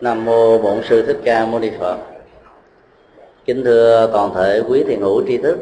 [0.00, 1.96] Nam mô Bổn sư Thích Ca Mâu Ni Phật.
[3.44, 5.58] Kính thưa toàn thể quý thiền hữu tri thức.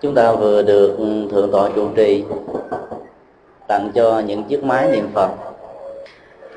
[0.00, 0.96] Chúng ta vừa được
[1.30, 2.24] thượng tọa chủ trì
[3.68, 5.30] tặng cho những chiếc máy niệm Phật.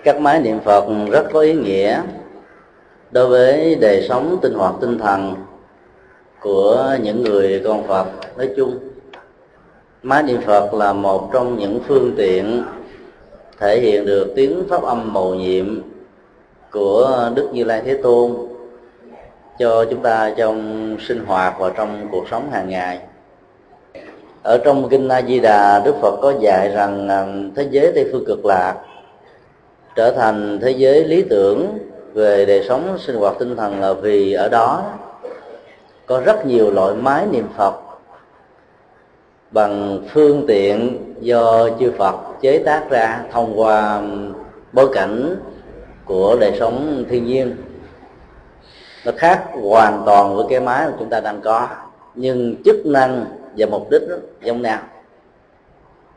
[0.03, 2.01] Các máy niệm Phật rất có ý nghĩa
[3.11, 5.33] đối với đời sống tinh hoạt tinh thần
[6.41, 8.05] của những người con Phật
[8.37, 8.77] nói chung.
[10.03, 12.63] Máy niệm Phật là một trong những phương tiện
[13.59, 15.81] thể hiện được tiếng pháp âm màu nhiệm
[16.75, 18.35] của Đức Như Lai Thế Tôn
[19.59, 22.99] cho chúng ta trong sinh hoạt và trong cuộc sống hàng ngày.
[24.43, 27.25] Ở trong kinh A Di Đà, Đức Phật có dạy rằng à,
[27.55, 28.75] thế giới Tây phương cực lạc
[29.95, 31.77] trở thành thế giới lý tưởng
[32.13, 34.83] về đời sống sinh hoạt tinh thần là vì ở đó
[36.05, 37.75] có rất nhiều loại máy niệm Phật
[39.51, 44.01] bằng phương tiện do chư Phật chế tác ra thông qua
[44.73, 45.35] bối cảnh
[46.05, 47.55] của đời sống thiên nhiên.
[49.05, 51.67] Nó khác hoàn toàn với cái máy mà chúng ta đang có
[52.15, 53.25] nhưng chức năng
[53.57, 54.79] và mục đích đó, giống nhau.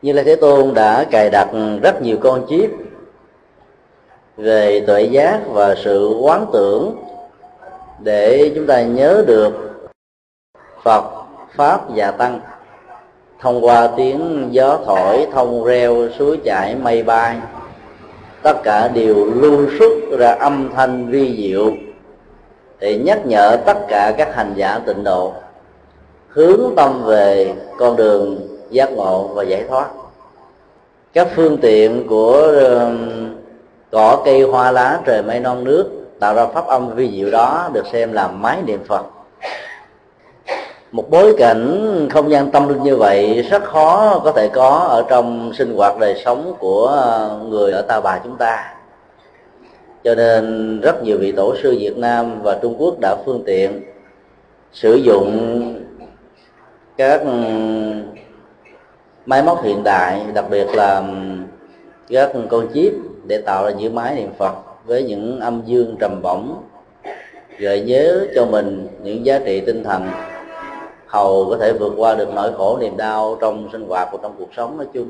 [0.01, 1.49] Như là thế tôn đã cài đặt
[1.83, 2.69] rất nhiều con chip
[4.37, 6.95] về tuệ giác và sự quán tưởng
[7.99, 9.53] để chúng ta nhớ được
[10.83, 11.03] phật
[11.55, 12.39] pháp và tăng
[13.39, 17.37] thông qua tiếng gió thổi thông reo suối chảy mây bay
[18.41, 21.73] tất cả đều lưu xuất ra âm thanh vi diệu
[22.79, 25.33] để nhắc nhở tất cả các hành giả tịnh độ,
[26.27, 28.37] hướng tâm về con đường
[28.69, 29.87] giác ngộ và giải thoát.
[31.13, 32.41] Các phương tiện của
[32.79, 33.29] um,
[33.91, 37.69] cỏ cây hoa lá trời mây non nước tạo ra pháp âm vi diệu đó
[37.73, 39.05] được xem là máy niệm phật
[40.91, 45.05] một bối cảnh không gian tâm linh như vậy rất khó có thể có ở
[45.09, 46.91] trong sinh hoạt đời sống của
[47.49, 48.73] người ở ta bà chúng ta.
[50.03, 53.81] Cho nên rất nhiều vị tổ sư Việt Nam và Trung Quốc đã phương tiện
[54.73, 55.59] sử dụng
[56.97, 57.31] các ừ,
[59.25, 61.03] máy móc hiện đại, đặc biệt là
[62.09, 62.93] các con chip
[63.25, 64.53] để tạo ra những máy niệm Phật
[64.85, 66.55] với những âm dương trầm bổng
[67.57, 70.07] gợi nhớ cho mình những giá trị tinh thần
[71.09, 74.35] hầu có thể vượt qua được nỗi khổ niềm đau trong sinh hoạt và trong
[74.37, 75.07] cuộc sống nói chung.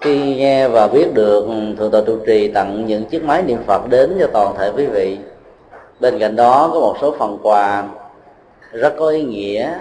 [0.00, 1.46] Khi nghe và biết được
[1.78, 4.86] thượng tọa trụ trì tặng những chiếc máy niệm phật đến cho toàn thể quý
[4.86, 5.18] vị.
[6.00, 7.88] Bên cạnh đó có một số phần quà
[8.72, 9.72] rất có ý nghĩa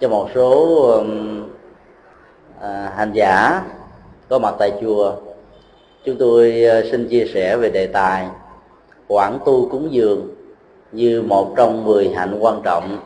[0.00, 1.42] cho một số um,
[2.60, 3.62] à, hành giả
[4.28, 5.12] có mặt tại chùa.
[6.04, 8.26] Chúng tôi à, xin chia sẻ về đề tài
[9.08, 10.34] quản tu cúng dường
[10.92, 12.98] như một trong mười hạnh quan trọng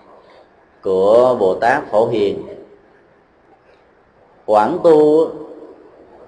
[0.82, 2.42] của bồ tát phổ hiền.
[4.46, 5.28] Quảng tu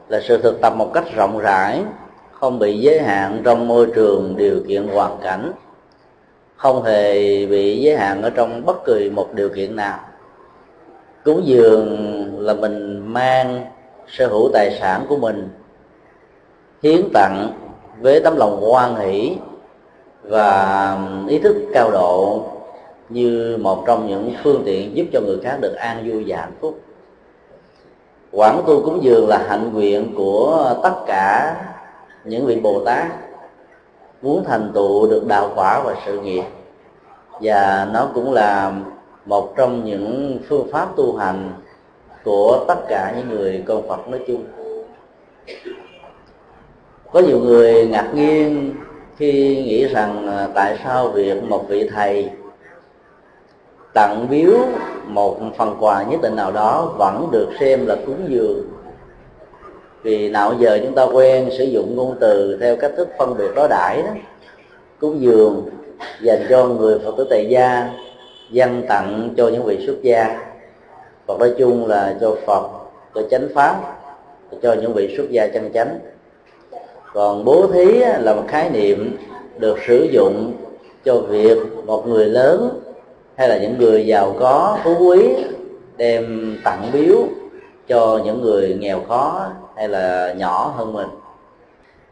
[0.09, 1.83] là sự thực tập một cách rộng rãi,
[2.33, 5.53] không bị giới hạn trong môi trường điều kiện hoàn cảnh,
[6.57, 9.99] không hề bị giới hạn ở trong bất kỳ một điều kiện nào.
[11.25, 13.65] Cúng dường là mình mang
[14.09, 15.49] sở hữu tài sản của mình,
[16.83, 17.53] hiến tặng
[18.01, 19.37] với tấm lòng hoan hỷ
[20.23, 20.99] và
[21.29, 22.43] ý thức cao độ
[23.15, 26.53] như một trong những phương tiện giúp cho người khác được an vui và hạnh
[26.61, 26.81] phúc.
[28.33, 31.57] Quảng tu cúng dường là hạnh nguyện của tất cả
[32.25, 33.07] những vị bồ tát
[34.23, 36.45] muốn thành tựu được đạo quả và sự nghiệp.
[37.41, 38.73] Và nó cũng là
[39.27, 41.53] một trong những phương pháp tu hành
[42.25, 44.45] của tất cả những người con Phật nói chung.
[47.13, 48.75] Có nhiều người ngạc nhiên
[49.17, 52.31] khi nghĩ rằng à, tại sao việc một vị thầy
[53.95, 54.53] tặng biếu
[55.07, 58.63] một phần quà nhất định nào đó vẫn được xem là cúng dường.
[60.03, 63.49] Vì nào giờ chúng ta quen sử dụng ngôn từ theo cách thức phân biệt
[63.57, 64.11] đối đãi đó.
[65.01, 65.69] Cúng dường
[66.23, 67.91] dành cho người phật tử tại gia
[68.51, 70.41] dân tặng cho những vị xuất gia.
[71.27, 72.69] Hoặc nói chung là cho Phật,
[73.15, 73.81] cho chánh pháp,
[74.63, 75.99] cho những vị xuất gia chân chánh.
[77.13, 79.17] Còn bố thí là một khái niệm
[79.59, 80.53] được sử dụng
[81.05, 82.81] cho việc một người lớn
[83.37, 85.29] hay là những người giàu có, phú quý
[85.97, 87.17] đem tặng biếu
[87.89, 89.47] cho những người nghèo khó
[89.77, 91.09] hay là nhỏ hơn mình.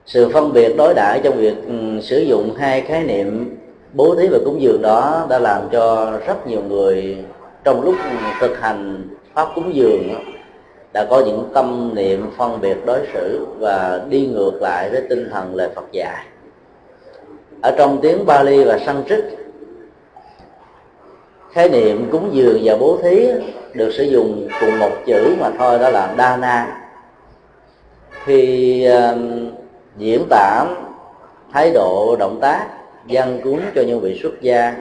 [0.07, 3.57] Sự phân biệt đối đãi trong việc ừ, sử dụng hai khái niệm
[3.93, 7.17] bố thí và cúng dường đó đã làm cho rất nhiều người
[7.65, 7.95] trong lúc
[8.41, 10.03] thực hành pháp cúng dường
[10.93, 15.29] đã có những tâm niệm phân biệt đối xử và đi ngược lại với tinh
[15.31, 16.27] thần lời Phật dạy.
[17.63, 19.25] Ở trong tiếng Bali và Sanskrit
[21.53, 23.29] khái niệm cúng dường và bố thí
[23.75, 26.79] được sử dụng cùng một chữ mà thôi đó là đa na
[28.25, 29.51] khi uh, um,
[29.97, 30.65] diễn tả
[31.53, 32.67] thái độ động tác
[33.07, 34.77] dân cúng cho những vị xuất gia.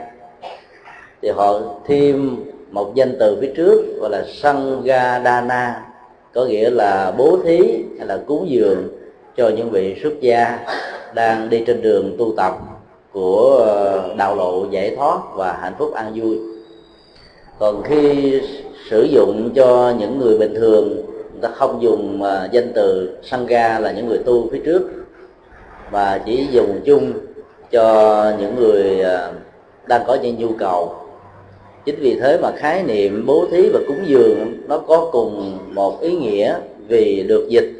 [1.21, 2.35] Thì họ thêm
[2.71, 5.85] một danh từ phía trước gọi là sangadana
[6.33, 7.57] có nghĩa là bố thí
[7.97, 8.87] hay là cúng dường
[9.37, 10.59] cho những vị xuất gia
[11.13, 12.53] đang đi trên đường tu tập
[13.11, 13.65] của
[14.11, 16.50] uh, đạo lộ giải thoát và hạnh phúc an vui
[17.61, 18.41] còn khi
[18.89, 20.95] sử dụng cho những người bình thường
[21.31, 24.81] người ta không dùng ờ, danh từ sangha là những người tu phía trước
[25.91, 27.13] mà chỉ dùng chung
[27.71, 29.31] cho những người à,
[29.87, 30.95] đang có những nhu cầu.
[31.85, 36.01] Chính vì thế mà khái niệm bố thí và cúng dường nó có cùng một
[36.01, 36.55] ý nghĩa
[36.87, 37.71] vì được dịch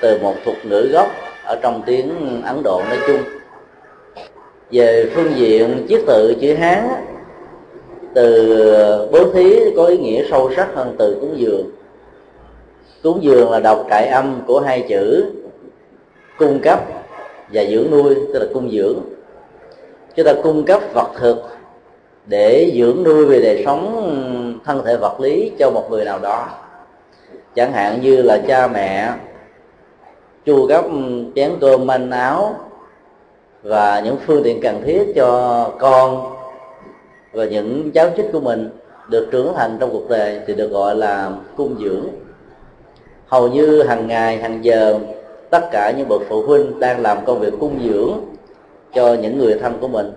[0.00, 1.08] từ một thuật ngữ gốc
[1.44, 3.20] ở trong tiếng ấn độ nói chung.
[4.70, 6.88] Về phương diện chiếc tự chữ hán
[8.14, 11.70] từ ờ, bố thí có ý nghĩa sâu sắc hơn từ cúng dường.
[13.02, 15.24] Cúng dường là đọc trại âm của hai chữ
[16.38, 16.80] cung cấp
[17.52, 18.98] và dưỡng nuôi, tức là cung dưỡng.
[20.16, 21.36] Chúng ta cung cấp vật thực
[22.26, 26.48] để dưỡng nuôi về đời sống thân thể vật lý cho một người nào đó.
[27.54, 29.12] Chẳng hạn như là cha mẹ
[30.44, 30.84] chu cấp
[31.34, 32.54] chén cơm manh áo
[33.62, 36.39] và những phương tiện cần thiết cho con
[37.32, 38.68] và những cháu chích của mình
[39.08, 42.08] được trưởng thành trong cuộc đời thì được gọi là cung dưỡng.
[43.26, 44.98] Hầu như hàng ngày, hàng giờ,
[45.50, 48.12] tất cả những bậc phụ huynh đang làm công việc cung dưỡng
[48.94, 50.12] cho những người thân của mình,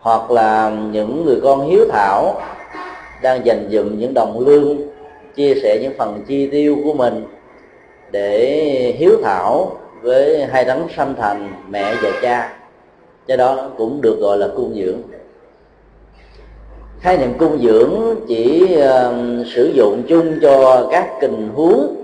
[0.00, 2.40] hoặc là những người con hiếu thảo
[3.22, 4.76] đang dành dụm những đồng lương,
[5.34, 7.24] chia sẻ những phần chi tiêu của mình
[8.10, 12.58] để hiếu thảo với hai đấng sanh thành mẹ và cha.
[13.26, 15.02] Do đó cũng được gọi là cung dưỡng
[17.00, 17.92] khái niệm cung dưỡng
[18.28, 21.96] chỉ uh, sử dụng chung cho các tình huống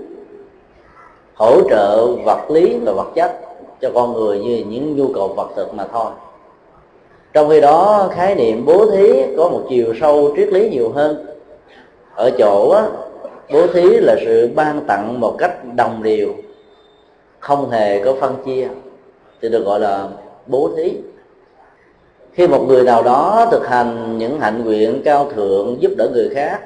[1.35, 3.31] hỗ trợ vật lý và vật chất
[3.81, 6.11] cho con người như những nhu cầu vật thực mà thôi.
[7.33, 11.25] Trong khi đó khái niệm bố thí có một chiều sâu triết lý nhiều hơn.
[12.15, 12.87] Ở chỗ á,
[13.53, 16.29] bố thí là sự ban tặng một cách đồng đều
[17.39, 18.67] không hề có phân chia
[19.41, 20.07] thì được gọi là
[20.47, 20.91] bố thí
[22.33, 26.29] khi một người nào đó thực hành những hạnh nguyện cao thượng giúp đỡ người
[26.35, 26.59] khác,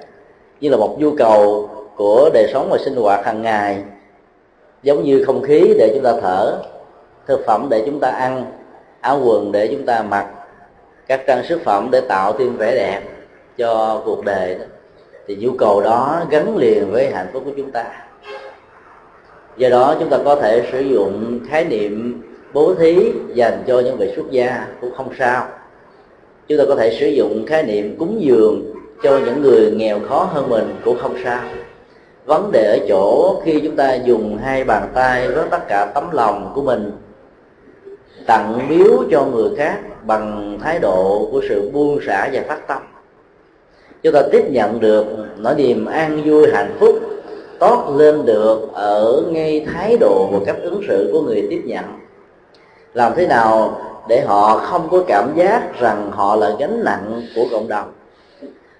[0.61, 3.83] như là một nhu cầu của đời sống và sinh hoạt hàng ngày,
[4.83, 6.57] giống như không khí để chúng ta thở,
[7.27, 8.45] thực phẩm để chúng ta ăn,
[9.01, 10.27] áo quần để chúng ta mặc,
[11.07, 13.01] các trang sức phẩm để tạo thêm vẻ đẹp
[13.57, 14.65] cho cuộc đời đó,
[15.27, 17.85] thì nhu cầu đó gắn liền với hạnh phúc của chúng ta.
[19.57, 22.21] Do đó, chúng ta có thể sử dụng khái niệm
[22.53, 25.47] bố thí dành cho những vị xuất gia cũng không sao
[26.47, 28.73] chúng ta có thể sử dụng khái niệm cúng dường
[29.03, 31.41] cho những người nghèo khó hơn mình cũng không sao.
[32.25, 36.11] Vấn đề ở chỗ khi chúng ta dùng hai bàn tay với tất cả tấm
[36.11, 36.91] lòng của mình,
[38.25, 42.81] tặng biếu cho người khác bằng thái độ của sự buông xả và phát tâm.
[44.03, 45.05] Chúng ta tiếp nhận được
[45.37, 46.99] nỗi niềm an vui, hạnh phúc,
[47.59, 51.85] tốt lên được ở ngay thái độ và cách ứng xử của người tiếp nhận
[52.93, 57.45] làm thế nào để họ không có cảm giác rằng họ là gánh nặng của
[57.51, 57.91] cộng đồng?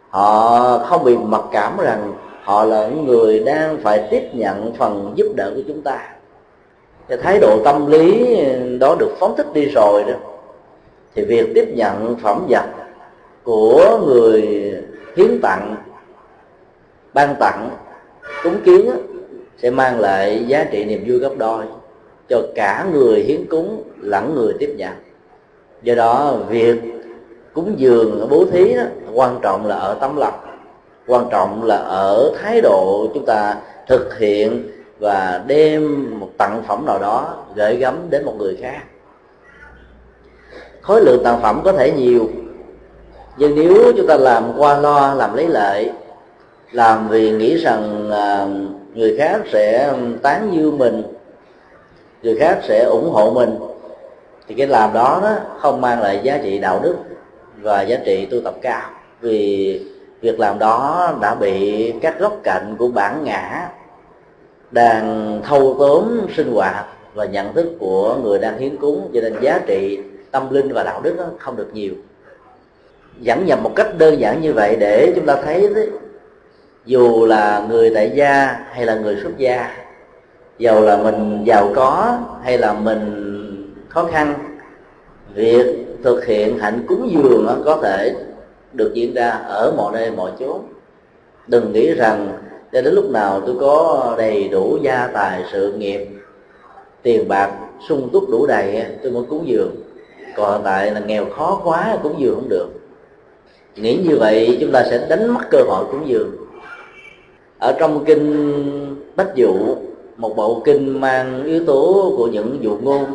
[0.10, 2.14] Họ không bị mặc cảm rằng
[2.44, 6.10] họ là những người đang phải tiếp nhận phần giúp đỡ của chúng ta.
[7.08, 8.38] Cái thái độ tâm lý
[8.80, 10.14] đó được phóng thích đi rồi đó.
[11.16, 12.66] Thì việc tiếp nhận phẩm vật
[13.44, 14.42] của người
[15.16, 15.76] hiến tặng,
[17.14, 17.70] ban tặng,
[18.44, 18.92] cúng kiến
[19.58, 21.66] sẽ mang lại giá trị niềm vui gấp đôi
[22.30, 24.94] cho cả người hiến cúng lẫn người tiếp nhận.
[25.84, 26.76] Do đó, việc
[27.54, 30.40] cúng dường bố thí đó, quan trọng là ở tấm lòng.
[31.08, 33.56] Quan trọng là ở thái độ chúng ta
[33.88, 34.68] thực hiện
[35.00, 38.82] và đem một tặng phẩm nào đó gửi gắm đến một người khác.
[40.82, 42.30] Khối lượng tặng phẩm có thể nhiều,
[43.38, 45.92] nhưng nếu chúng ta làm qua lo làm lấy lợi
[46.72, 48.48] làm vì nghĩ rằng à,
[48.94, 51.04] người khác sẽ tán dương mình
[52.28, 53.56] người khác sẽ ủng hộ mình.
[54.48, 56.96] Thì cái làm đó đó không mang lại giá trị đạo đức
[57.62, 58.90] và giá trị tu tập cao.
[59.22, 59.82] Vì
[60.22, 63.70] việc làm đó đã bị các góc cạnh của bản ngã
[64.72, 69.10] đang thâu tóm sinh hoạt và nhận thức của người đang hiến cúng.
[69.14, 70.00] Cho nên giá trị
[70.32, 71.94] tâm linh và đạo đức không được nhiều.
[73.20, 75.90] Dẫn nhập một cách đơn giản như vậy để chúng ta thấy đấy,
[76.86, 79.87] dù là người tại gia hay là người xuất gia
[80.60, 83.24] giàu là mình giàu có hay là mình
[83.90, 84.34] khó khăn?
[85.34, 88.16] Việc thực hiện hạnh cúng dường có thể
[88.74, 90.62] được diễn ra ở mọi nơi, mọi chốn.
[91.48, 92.38] Đừng nghĩ rằng
[92.74, 96.08] cho đến lúc nào tôi có đầy đủ gia tài, sự nghiệp,
[97.02, 97.52] tiền bạc
[97.90, 99.76] sung túc đủ đầy tôi mới cúng dường.
[100.36, 102.68] Còn tại là nghèo khó quá, cúng dường không được.
[103.76, 106.32] Nghĩ như vậy, chúng ta sẽ đánh mất cơ hội cúng dường.
[107.60, 109.76] Ở trong kinh bách dụ
[110.18, 113.06] một bộ kinh mang yếu tố của những dụ ngôn.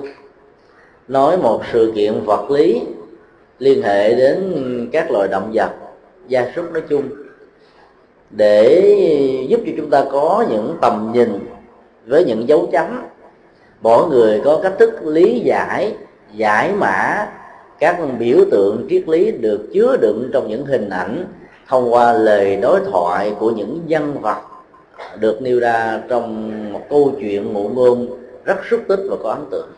[1.09, 2.83] Nói một sự kiện vật lý
[3.59, 5.71] liên hệ đến các loài động vật,
[6.29, 7.03] gia súc nói chung,
[8.31, 11.39] để giúp cho chúng ta có những tầm nhìn
[12.07, 13.03] với những dấu chấm.
[13.81, 15.95] Mỗi người có cách thức lý giải
[16.35, 17.27] giải mã
[17.79, 21.25] các biểu tượng triết lý được chứa đựng trong những hình ảnh
[21.69, 24.39] thông qua lời đối thoại của những nhân vật
[25.17, 28.07] được nêu ra trong một câu chuyện ngụ ngôn
[28.45, 29.69] rất xúc tích và có ấn tượng.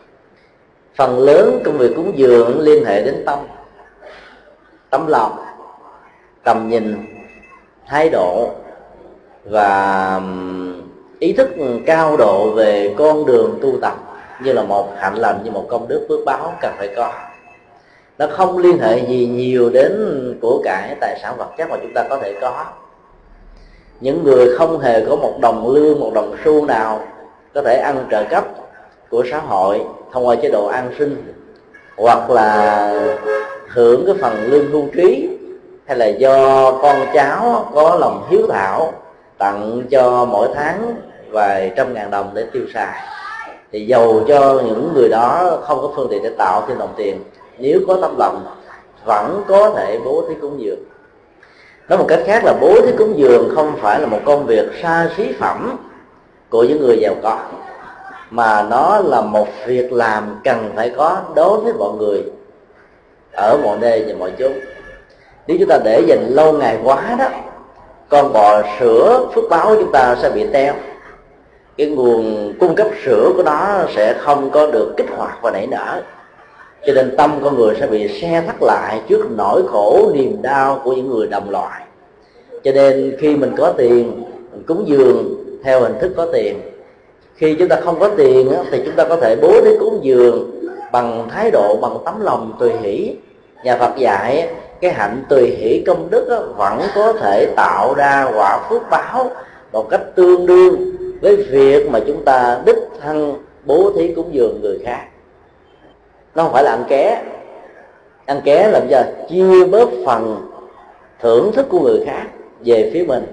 [0.95, 3.39] Phần lớn công việc cúng dường liên hệ đến tâm,
[4.89, 5.37] tấm lòng,
[6.43, 6.95] tầm nhìn,
[7.87, 8.49] thái độ
[9.43, 10.21] và
[11.19, 11.49] ý thức
[11.85, 13.93] cao độ về con đường tu tập,
[14.43, 17.13] như là một hạnh lành, như một công đức phước báo cần phải có.
[18.17, 19.93] Nó không liên hệ gì nhiều đến
[20.41, 22.65] của cải tài sản vật chất mà chúng ta có thể có
[23.99, 26.99] những người không hề có một đồng lương, một đồng xu nào
[27.53, 28.45] có thể ăn trợ cấp
[29.09, 31.33] của xã hội thông qua chế độ an sinh,
[31.97, 32.89] hoặc là
[33.67, 35.29] hưởng cái phần lương hưu trí,
[35.85, 38.93] hay là do con cháu có lòng hiếu thảo
[39.37, 40.95] tặng cho mỗi tháng
[41.29, 43.01] vài trăm ngàn đồng để tiêu xài.
[43.71, 47.23] Thì giàu cho những người đó không có phương tiện để tạo thêm đồng tiền,
[47.57, 48.45] nếu có tâm lòng,
[49.05, 50.79] vẫn có thể bố thí cúng dường
[51.89, 54.65] nói một cách khác là bố thí cúng dường không phải là một công việc
[54.81, 55.77] xa xí phẩm
[56.49, 57.39] của những người giàu có,
[58.29, 62.23] mà nó là một việc làm cần phải có đối với mọi người
[63.31, 64.49] ở mọi nơi và mọi chỗ
[65.47, 67.25] nếu chúng ta để dành lâu ngày quá đó,
[68.09, 70.73] con bò sữa phước báo của chúng ta sẽ bị teo.
[71.77, 75.67] Cái nguồn cung cấp sữa của nó sẽ không có được kích hoạt và nảy
[75.67, 76.01] nở
[76.85, 80.81] cho nên tâm con người sẽ bị xe thắt lại trước nỗi khổ, niềm đau
[80.83, 81.81] của những người đồng loại.
[82.63, 86.59] Cho nên khi mình có tiền, mình cúng dường theo hình thức có tiền.
[87.35, 90.51] Khi chúng ta không có tiền thì chúng ta có thể bố thí cúng dường
[90.91, 93.15] bằng thái độ, bằng tấm lòng tùy hỷ.
[93.63, 94.49] Nhà Phật dạy
[94.81, 99.31] cái hạnh tùy hỷ công đức vẫn có thể tạo ra quả phước báo
[99.71, 100.75] một cách tương đương
[101.21, 105.05] với việc mà chúng ta đích thân bố thí cúng dường người khác
[106.35, 107.21] nó không phải là ăn ké.
[108.25, 110.47] Ăn ké làm cho chia bớt phần
[111.21, 112.25] thưởng thức của người khác
[112.65, 113.25] về phía mình.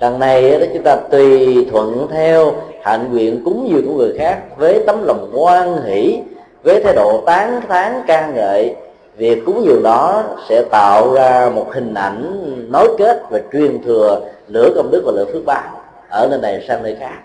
[0.00, 4.38] Đằng này đó chúng ta tùy thuận theo hạnh nguyện cúng dường của người khác
[4.56, 6.20] với tấm lòng ngoan hỷ,
[6.62, 8.74] với thái độ tán thán ca ngợi.
[9.16, 14.20] Việc cúng dường đó sẽ tạo ra một hình ảnh nối kết và truyền thừa
[14.48, 17.18] lửa công đức và lửa phước báo ở nơi này sang nơi khác.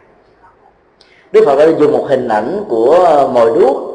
[1.31, 3.92] Đức phật đã dùng một hình ảnh của mồi đuốc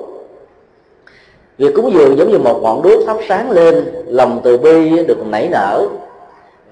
[1.58, 5.26] việc cúng dường giống như một ngọn đuốc thắp sáng lên lòng từ bi được
[5.26, 5.88] nảy nở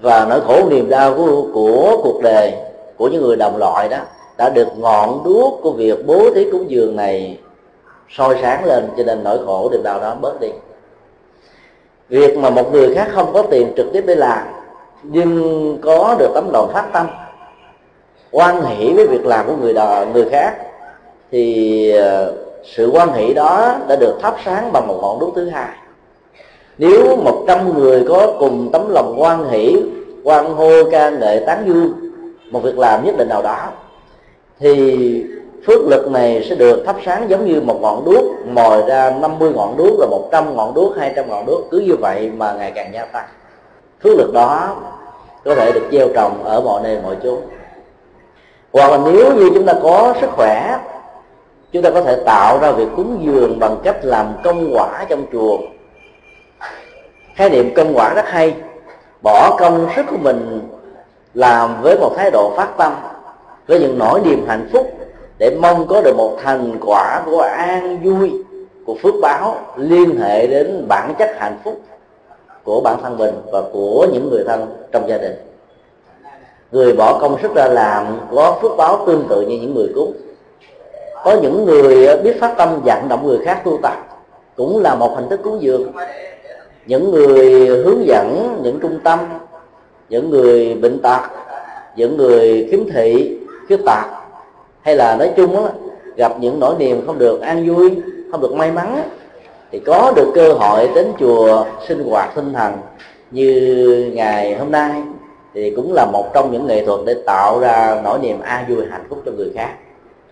[0.01, 2.53] và nỗi khổ niềm đau của, của cuộc đời
[2.97, 3.97] của những người đồng loại đó
[4.37, 7.39] đã được ngọn đuốc của việc bố thí cúng dường này
[8.09, 10.49] soi sáng lên cho nên nỗi khổ niềm đau đó bớt đi.
[12.09, 14.47] Việc mà một người khác không có tiền trực tiếp để làm
[15.03, 17.07] nhưng có được tấm lòng phát tâm
[18.31, 20.57] quan hỷ với việc làm của người đò, người khác
[21.31, 22.33] thì ờ,
[22.63, 25.69] sự quan hỷ đó đã được thắp sáng bằng một ngọn đuốc thứ hai.
[26.77, 29.75] Nếu một trăm người có cùng tấm lòng quan hỷ
[30.23, 31.93] quan hô ca ngợi tán dương,
[32.51, 33.57] một việc làm nhất định nào đó,
[34.59, 35.25] thì
[35.67, 39.51] phước lực này sẽ được thắp sáng giống như một ngọn đuốc mồi ra 50
[39.55, 42.93] ngọn đuốc là 100 ngọn đuốc 200 ngọn đuốc, cứ như vậy mà ngày càng
[42.93, 43.27] gia tăng.
[44.03, 44.75] Phước lực đó
[45.45, 47.37] có thể được gieo trồng ở mọi nơi, mọi chỗ
[48.73, 50.77] hoặc là nếu như chúng ta có sức khỏe
[51.71, 55.25] chúng ta có thể tạo ra việc cúng dường bằng cách làm công quả trong
[55.31, 55.57] chùa.
[57.35, 58.55] Khái niệm công quả rất hay.
[59.23, 60.61] Bỏ công sức của mình
[61.33, 62.93] làm với một thái độ phát tâm,
[63.67, 64.91] với những nỗi niềm hạnh phúc,
[65.37, 68.31] để mong có được một thành quả của an vui,
[68.85, 71.81] của phước báo liên hệ đến bản chất hạnh phúc
[72.63, 75.35] của bản thân mình và của những người thân trong gia đình.
[76.71, 80.13] Người bỏ công sức ra làm có phước báo tương tự như những người cúng
[81.23, 83.95] có những người ờ, biết phát tâm vận động người khác tu tập
[84.55, 85.91] cũng là một hình thức cúng dường.
[86.85, 89.19] Những người hướng dẫn những trung tâm
[90.09, 91.21] những người bệnh tật
[91.95, 94.05] những người khiếm thị khuyết tật
[94.81, 95.69] hay là nói chung đó,
[96.15, 97.91] gặp những nỗi niềm không được an vui
[98.31, 99.01] không được may mắn
[99.71, 102.73] thì có được cơ hội đến chùa sinh hoạt tinh thần
[103.31, 105.01] như ngày hôm nay
[105.53, 108.85] thì cũng là một trong những nghệ thuật để tạo ra nỗi niềm an vui
[108.91, 109.69] hạnh phúc cho người khác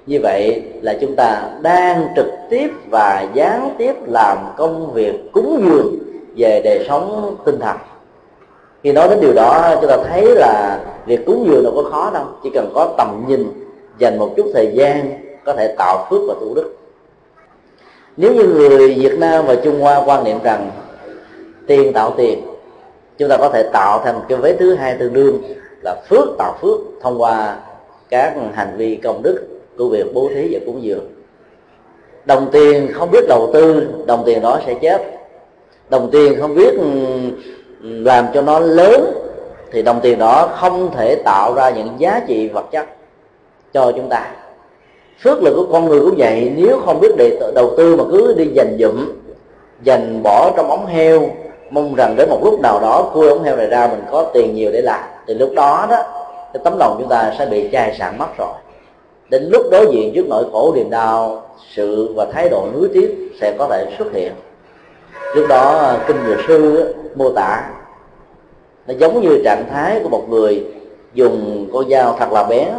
[0.06, 5.62] như vậy là chúng ta đang trực tiếp và gián tiếp làm công việc cúng
[5.66, 5.96] dường
[6.38, 7.78] về đời sống tinh thần.
[8.84, 12.12] Khi nói đến điều đó, chúng ta thấy là việc cúng dường đâu có khó
[12.14, 13.48] đâu, chỉ cần có tầm nhìn,
[13.98, 16.76] dành một chút thời gian, có thể tạo phước và tu đức.
[18.18, 20.72] Nếu như người việt nam và trung hoa quan niệm rằng
[21.68, 22.42] tiền tạo tiền,
[23.18, 25.42] chúng ta có thể tạo thành cái vế thứ hai tương đương
[25.82, 27.58] là phước tạo phước thông qua
[28.10, 31.06] các hành vi công đức của việc bố thí và cúng dường.
[32.26, 35.02] Đồng tiền không biết đầu tư, đồng tiền đó sẽ chết.
[35.90, 36.88] Đồng tiền không biết ừ,
[37.82, 39.12] làm cho nó lớn,
[39.72, 42.86] thì đồng tiền đó không thể tạo ra những giá trị vật chất
[43.74, 44.32] cho chúng ta.
[45.24, 48.34] Phước lực của con người cũng vậy, nếu không biết để đầu tư mà cứ
[48.38, 49.12] đi dành dụm,
[49.84, 51.30] dành bỏ trong ống heo,
[51.70, 54.56] mong rằng đến một lúc nào đó cua ống heo này ra mình có tiền
[54.56, 56.04] nhiều để làm, thì lúc đó đó,
[56.54, 58.54] cái tấm lòng chúng ta sẽ bị chai sạn mất rồi
[59.30, 61.42] đến lúc đối diện trước nỗi khổ niềm đau,
[61.76, 64.32] sự và thái độ nuối tiếc sẽ có thể xuất hiện.
[65.36, 67.70] Lúc đó à, kinh dược sư mô tả,
[68.88, 70.64] nó giống như trạng thái của một người
[71.14, 72.74] dùng con dao thật là bé,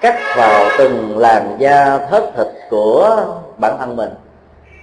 [0.00, 3.26] cắt vào từng làn da thớt thịt của
[3.58, 4.10] bản thân mình.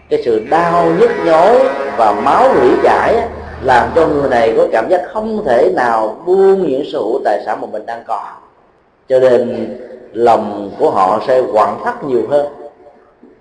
[0.10, 1.60] Cái sự đau nhức nhối
[1.98, 3.28] và máu rỉ chảy
[3.64, 7.44] làm cho người này có cảm giác không thể nào buông những sở hữu tài
[7.46, 8.22] sản mà mình đang có.
[9.10, 9.68] Cho nên
[10.14, 12.48] lòng của họ sẽ quặn thắt nhiều hơn,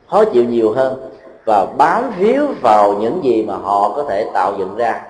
[0.09, 1.11] khó chịu nhiều hơn
[1.47, 5.01] và bám víu vào những gì mà họ có thể tạo dựng ra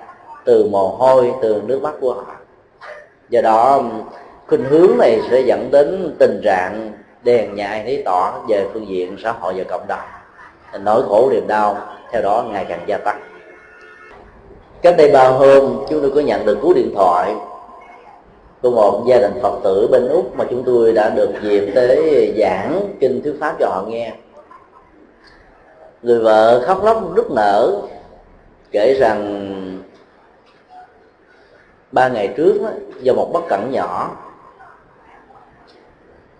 [0.45, 2.25] từ mồ hôi, từ nước mắt của họ.
[3.29, 3.81] Do đó,
[4.47, 6.91] khuynh hướng này sẽ dẫn đến tình trạng
[7.23, 9.99] đèn nhại thấy tỏ về phương diện xã hội và cộng đồng.
[10.79, 11.77] Nỗi khổ niềm đau
[12.11, 13.21] theo đó ngày càng gia tăng.
[14.81, 17.35] Cách đây ba hôm chúng tôi có nhận được cú điện thoại
[18.61, 22.33] của một gia đình phật tử bên úc mà chúng tôi đã được dịp tới
[22.37, 24.13] giảng kinh thuyết pháp cho họ nghe.
[26.01, 27.81] Người vợ khóc lóc nức nở
[28.71, 29.81] kể rằng
[31.91, 32.69] ba ngày trước đó,
[33.01, 34.11] do một bất cẩn nhỏ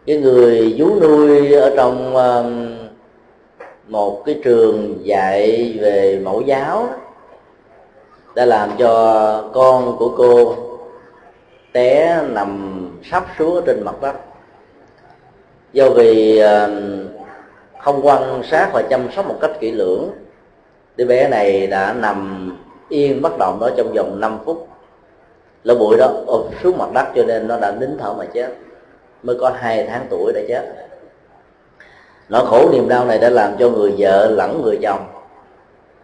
[0.06, 2.46] cái người vú nuôi ở trong ờ,
[3.88, 6.88] một cái trường dạy về mẫu giáo
[8.36, 10.56] đã làm cho con của cô
[11.74, 12.82] té nằm
[13.12, 14.16] sắp xuống ở trên mặt đất.
[15.74, 16.70] Do vì ờ,
[17.80, 20.10] không quan sát và chăm sóc một cách kỹ lưỡng,
[20.96, 22.50] đứa bé này đã nằm
[22.90, 24.68] yên bất động đó trong vòng 5 phút.
[25.64, 28.50] Lỗ bụi đó ụp xuống mặt đất cho nên nó đã nín thở mà chết,
[29.24, 30.88] mới có hai tháng tuổi đã chết.
[32.30, 35.08] Nỗi khổ niềm đau này đã làm cho người vợ lẫn người chồng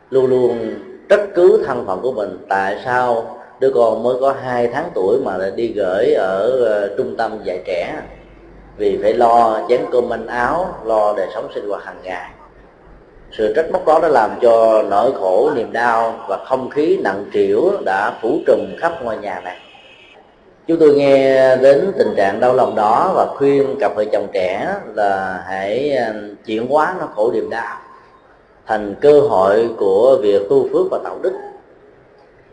[0.09, 0.75] luôn luôn
[1.09, 2.37] trách cứ thân phận của mình.
[2.49, 6.95] Tại sao đứa con mới có hai tháng tuổi mà lại đi gửi ở ờ,
[6.97, 8.01] trung tâm dạy trẻ.
[8.77, 12.29] Vì phải lo chén cơm manh áo, lo đời sống sinh hoạt hàng ngày.
[13.37, 17.25] Sự trách móc đó đã làm cho nỗi khổ, niềm đau và không khí nặng
[17.33, 19.57] trĩu đã phủ trùm khắp ngôi nhà này.
[20.67, 24.75] Chúng tôi nghe đến tình trạng đau lòng đó và khuyên cặp vợ chồng trẻ
[24.93, 26.13] là hãy ờ,
[26.45, 27.77] chuyển hóa nó khổ niềm đau
[28.67, 31.33] thành cơ hội của việc tu phước và tạo đức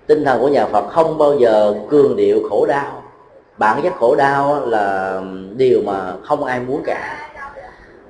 [0.07, 3.03] tinh thần của nhà phật không bao giờ cường điệu khổ đau.
[3.59, 5.21] Bản chất khổ đau là
[5.57, 7.31] điều mà không ai muốn cả.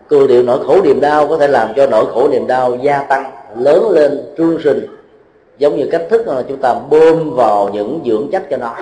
[0.08, 3.02] Cường điệu nỗi khổ niềm đau có thể làm cho nỗi khổ niềm đau gia
[3.02, 4.86] tăng, lớn lên, trương sinh.
[5.58, 8.74] Giống như cách thức là chúng ta bơm vào những dưỡng chất cho nó.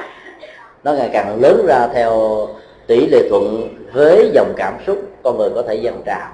[0.84, 2.46] Nó ngày càng lớn ra theo
[2.86, 6.28] tỷ lệ thuận với dòng cảm xúc, con người có thể dâng trào.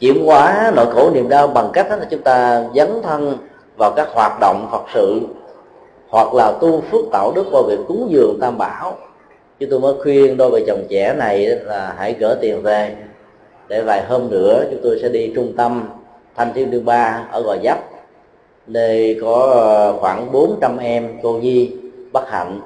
[0.00, 3.38] Chuyển hóa nỗi khổ niềm đau bằng cách là chúng ta dấn thân
[3.76, 5.20] vào các hoạt động phật sự
[6.12, 8.98] hoặc là tu phước tạo đức qua việc cúng dường tam bảo.
[9.60, 12.94] Chứ tôi mới khuyên đôi vợ chồng trẻ này là hãy gỡ tiền về.
[13.68, 15.88] Để vài hôm nữa chúng tôi sẽ đi trung tâm
[16.36, 17.78] thanh thiếu niên ba ở gò dấp
[18.66, 21.70] nơi có khoảng 400 em cô nhi
[22.12, 22.60] bất hạnh,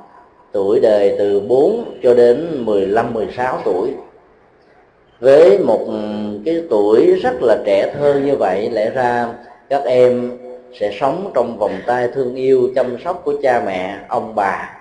[0.52, 3.90] tuổi đời từ 4 cho đến 15 16 tuổi.
[5.20, 5.86] Với một
[6.44, 9.28] cái tuổi rất là trẻ thơ như vậy, lẽ ra
[9.68, 10.38] các em
[10.80, 14.78] sẽ sống trong vòng tay thương yêu chăm sóc của cha mẹ ông bà.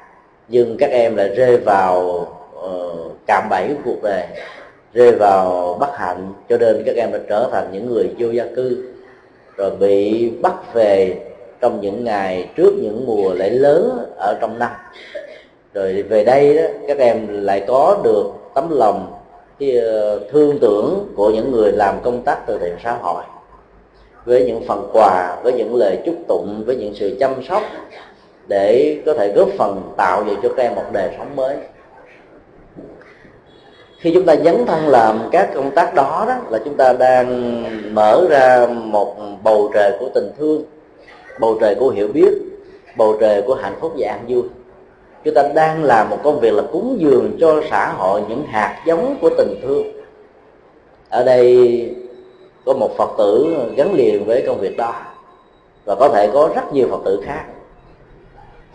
[0.47, 2.27] Nhưng các em lại rơi vào
[2.65, 4.23] uh, cạm bẫy của cuộc đời
[4.93, 6.33] rơi vào bất hạnh.
[6.49, 8.83] Cho nên các em đã trở thành những người vô gia cư
[9.57, 11.15] rồi bị bắt về
[11.61, 14.71] trong những ngày trước những mùa lễ lớn ở trong năm.
[15.73, 19.13] Rồi về đây đó, các em lại có được tấm lòng
[19.59, 23.23] cái ờ, thương tưởng của những người làm công tác từ thiện xã hội
[24.25, 27.63] với những phần quà, với những lời chúc tụng, với những sự chăm sóc
[28.47, 31.55] để có thể góp phần tạo dựng cho các em một đời sống mới.
[33.99, 37.63] Khi chúng ta dấn thân làm các công tác đó đó, là chúng ta đang
[37.95, 40.63] mở ra một bầu trời của tình thương,
[41.39, 42.31] bầu trời của hiểu biết,
[42.97, 44.43] bầu trời của hạnh phúc và an vui.
[45.23, 48.83] Chúng ta đang làm một công việc là cúng dường cho xã hội những hạt
[48.87, 49.83] giống của tình thương.
[51.09, 51.89] Ở đây
[52.65, 54.93] có một phật tử gắn liền với công việc đó.
[55.85, 57.45] Và có thể có rất nhiều phật tử khác.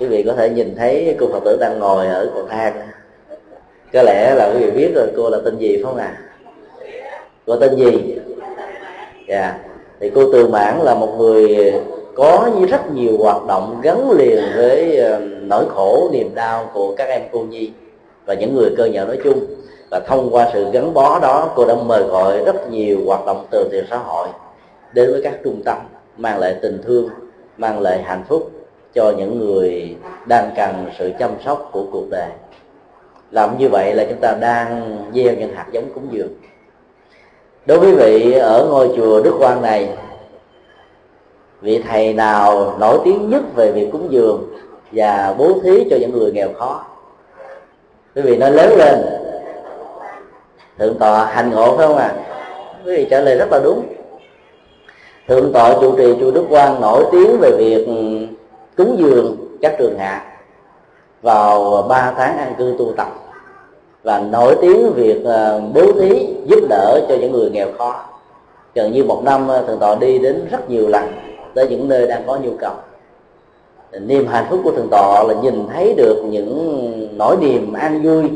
[0.01, 2.73] Quý vị có thể nhìn thấy cô phật tử đang ngồi ở cầu thang.
[3.93, 6.17] Có lẽ là quý vị biết rồi, cô là tên gì phải không à
[7.51, 8.19] cô tên gì?
[9.29, 9.41] Dạ.
[9.41, 9.55] Yeah.
[10.01, 11.75] thì cô từ mãn là một người
[12.15, 17.09] có rất nhiều hoạt động gắn liền với ờ, nỗi khổ, niềm đau của các
[17.09, 17.71] em cô nhi
[18.27, 19.47] và những người cơ nhở nói chung
[19.91, 23.47] và thông qua sự gắn bó đó, cô đã mời gọi rất nhiều hoạt động
[23.51, 24.29] từ thiện xã hội
[24.93, 25.77] đến với các trung tâm,
[26.17, 27.09] mang lại tình thương,
[27.57, 28.51] mang lại hạnh phúc
[28.95, 32.31] cho những người đang cần sự chăm sóc của cuộc đời.
[33.31, 36.33] Làm như vậy là chúng ta đang gieo những hạt giống cúng dường.
[37.67, 39.89] Đối với vị ở ngôi chùa đức quang này,
[41.61, 44.55] vị thầy nào nổi tiếng nhất về việc cúng dường
[44.93, 46.85] và bố thí cho những người nghèo khó?
[48.15, 49.20] Quý vị nói lớn lên
[50.81, 52.15] thượng tọa hành ngộ phải không à
[52.85, 53.83] quý vị trả lời rất là đúng.
[55.29, 58.27] Thượng tọa chủ trì chùa đức quang nổi tiếng về việc ừ,
[58.77, 60.25] cúng dường các trường hạ
[61.23, 63.09] vào ba tháng an cư tu tập
[64.03, 68.05] và nổi tiếng việc ờ, bố thí giúp đỡ cho những người nghèo khó.
[68.75, 71.05] Gần như một năm ờ, thượng tọa đi đến rất nhiều lần
[71.55, 72.73] tới những nơi đang có nhu cầu.
[74.01, 78.31] Niềm hạnh phúc của thượng tọa là nhìn thấy được những nỗi niềm an vui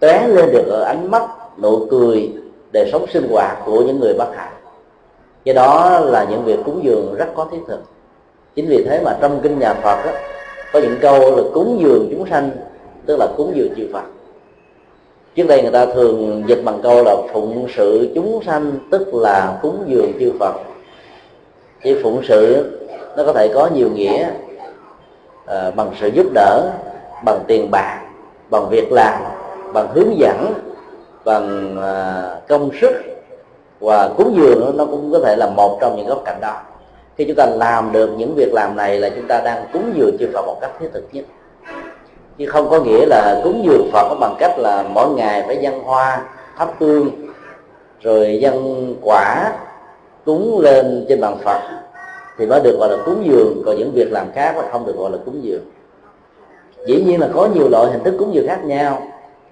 [0.00, 1.22] tóe lên được ở ánh mắt
[1.62, 2.32] nụ cười
[2.72, 4.58] đời sống sinh hoạt của những người bất hạnh
[5.48, 7.80] cái đó là những việc cúng dường rất có thiết thực.
[8.54, 10.10] Chính vì thế mà trong kinh nhà phật đó,
[10.72, 12.50] có những câu là cúng dường chúng sanh
[13.06, 14.02] tức là cúng dường chư phật.
[15.34, 19.58] Trước đây người ta thường dịch bằng câu là phụng sự chúng sanh tức là
[19.62, 20.54] cúng dường chư phật.
[21.82, 22.70] Thì phụng sự
[23.16, 24.30] nó có thể có nhiều nghĩa
[25.46, 26.70] à, bằng sự giúp đỡ
[27.24, 28.00] bằng tiền bạc
[28.50, 29.22] bằng việc làm
[29.72, 30.52] bằng hướng dẫn
[31.28, 32.92] bằng à, công sức
[33.80, 36.60] và cúng dường nó cũng có thể là một trong những góc cạnh đó.
[37.16, 40.16] Khi chúng ta làm được những việc làm này là chúng ta đang cúng dường
[40.18, 41.24] chư Phật một cách thiết thực nhất.
[42.38, 45.82] Chứ không có nghĩa là cúng dường Phật bằng cách là mỗi ngày phải dân
[45.82, 46.22] hoa,
[46.56, 47.10] thắp hương,
[48.00, 49.52] rồi dân quả,
[50.24, 51.60] cúng lên trên bàn Phật
[52.38, 53.62] thì mới được gọi là cúng dường.
[53.66, 55.62] Còn những việc làm khác là không được gọi là cúng dường.
[56.86, 59.02] Dĩ nhiên là có nhiều loại hình thức cúng dường khác nhau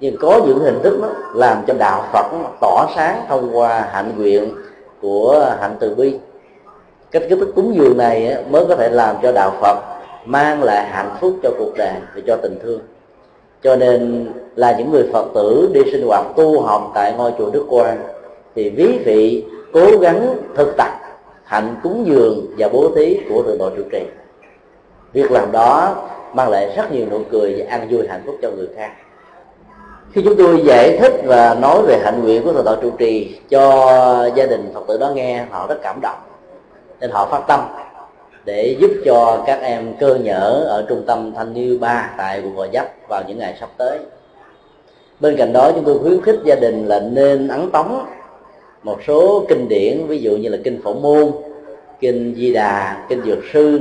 [0.01, 2.27] nhưng có những hình thức đó làm cho đạo Phật
[2.61, 4.55] tỏ sáng thông qua hạnh nguyện
[5.01, 6.19] của hạnh từ bi.
[7.11, 9.77] Cách cái thức cúng dường này mới có thể làm cho đạo Phật
[10.25, 12.81] mang lại hạnh phúc cho cuộc đời và cho tình thương.
[13.63, 17.51] Cho nên là những người Phật tử đi sinh hoạt tu học tại ngôi chùa
[17.51, 17.99] Đức Quang
[18.55, 20.91] thì ví vị cố gắng thực tập
[21.45, 24.03] hạnh cúng dường và bố thí của thượng tọa trụ trì.
[25.13, 25.95] Việc làm đó
[26.33, 28.91] mang lại rất nhiều nụ cười và an vui hạnh phúc cho người khác
[30.17, 33.37] khi chúng tôi giải thích và nói về hạnh nguyện của thượng tọa trụ trì
[33.51, 33.63] cho
[34.35, 36.19] gia đình phật tử đó nghe, họ rất cảm động.
[37.01, 37.61] Nên họ phát tâm
[38.45, 42.55] để giúp cho các em cơ nhở ở trung tâm thanh niên ba tại quận
[42.55, 43.99] gò vấp vào những ngày sắp tới.
[45.21, 48.07] Bên cạnh đó, chúng tôi khuyến khích gia đình là nên ấn tống
[48.83, 51.33] một số kinh điển, ví dụ như là kinh phổ môn,
[52.01, 53.81] kinh di đà, kinh dược sư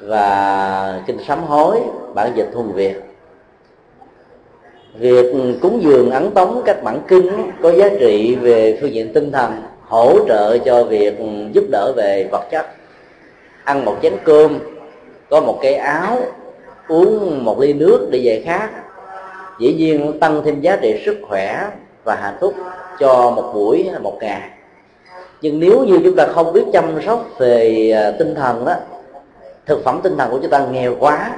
[0.00, 1.80] và kinh sám hối,
[2.14, 3.05] bản dịch thuần việt
[4.98, 5.26] việc
[5.62, 7.28] cúng dường ấn tống các bản kinh
[7.62, 11.14] có giá trị về phương diện tinh thần, hỗ trợ cho việc
[11.52, 12.66] giúp đỡ về vật chất.
[13.64, 14.58] Ăn một chén cơm,
[15.30, 16.18] có một cái áo,
[16.88, 18.70] uống một ly nước để về khác.
[19.60, 21.70] Dĩ nhiên tăng thêm giá trị sức khỏe
[22.04, 22.54] và hạnh phúc
[22.98, 24.40] cho một buổi một ngày.
[25.40, 28.74] Nhưng nếu như chúng ta không biết chăm sóc về à, tinh thần đó
[29.66, 31.30] thực phẩm tinh thần của chúng ta nghèo quá,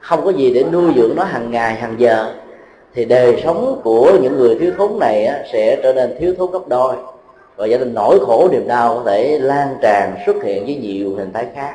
[0.00, 2.32] không có gì để nuôi dưỡng nó hàng ngày, hàng giờ
[2.94, 6.68] thì đời sống của những người thiếu thốn này sẽ trở nên thiếu thốn gấp
[6.68, 6.94] đôi.
[7.56, 11.14] Và gia đình nỗi khổ niềm đau có thể lan tràn, xuất hiện với nhiều
[11.16, 11.74] hình thái khác.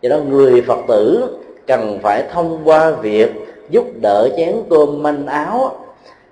[0.00, 1.28] Do đó, người phật tử
[1.66, 3.30] cần phải thông qua việc
[3.70, 5.70] giúp đỡ chén cơm manh áo,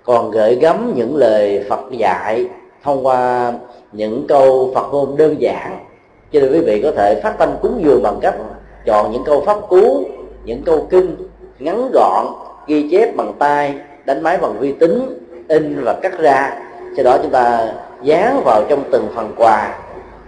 [0.03, 2.45] còn gợi gắm những lời phật dạy,
[2.83, 3.53] thông qua
[3.91, 5.79] những câu phật ngôn đơn giản.
[6.31, 8.35] Cho nên quý vị có thể phát tâm cúng dường bằng cách
[8.85, 10.03] chọn những câu pháp cú,
[10.45, 11.15] những câu kinh
[11.59, 12.25] ngắn gọn,
[12.67, 13.73] ghi chép bằng tay
[14.05, 16.57] đánh máy bằng vi tính in và cắt ra.
[16.95, 19.77] Sau đó chúng ta dán vào trong từng phần quà,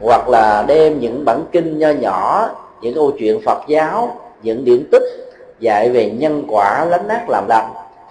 [0.01, 2.49] hoặc là đem những bản kinh nho nhỏ,
[2.81, 5.03] những câu chuyện phật giáo, những điển tích
[5.59, 7.65] dạy về nhân quả lánh nát làm lành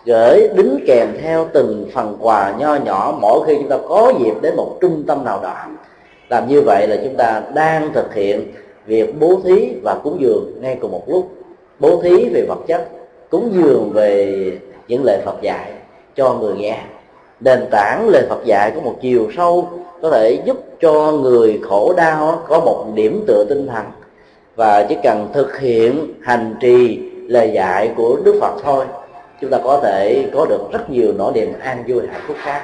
[0.04, 4.34] gửi đính kèm theo từng phần quà nho nhỏ mỗi khi chúng ta có dịp
[4.42, 5.54] đến một trung tâm nào đó.
[6.28, 8.52] Làm như vậy là chúng ta đang thực hiện
[8.86, 11.28] việc bố thí và cúng dường ngay cùng một lúc.
[11.78, 12.88] Bố thí về vật chất,
[13.30, 14.52] cúng dường về
[14.88, 15.72] những lời Phật dạy
[16.16, 16.78] cho người nghe.
[17.40, 19.68] Nền tảng lời Phật dạy có một chiều sâu
[20.02, 23.84] có thể giúp cho người khổ đau có một điểm tựa tinh thần
[24.56, 28.84] và chỉ cần thực hiện hành trì lời dạy của Đức Phật thôi,
[29.40, 32.62] chúng ta có thể có được rất nhiều nỗi niềm an vui hạnh phúc khác.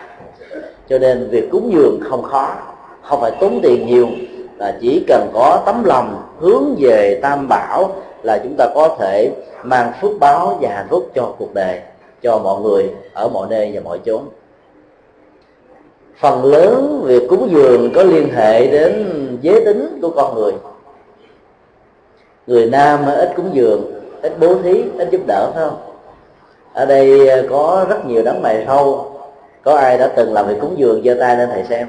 [0.88, 2.54] Cho nên việc cúng dường không khó,
[3.02, 4.08] không phải tốn tiền nhiều
[4.58, 7.90] là chỉ cần có tấm lòng hướng về tam bảo
[8.22, 9.30] là chúng ta có thể
[9.62, 11.80] mang phước báo và hạnh phúc cho cuộc đời
[12.22, 14.22] cho mọi người ở mọi nơi và mọi chốn.
[16.20, 19.06] Phần lớn việc cúng dường có liên hệ đến
[19.40, 20.52] giới tính của con người.
[22.46, 25.80] Người nam ít cúng dường, ít bố thí, ít giúp đỡ, phải không?
[26.72, 29.12] Ở đây có rất nhiều đám mày sâu
[29.62, 31.88] có ai đã từng làm việc cúng dường giơ tay lên thầy xem?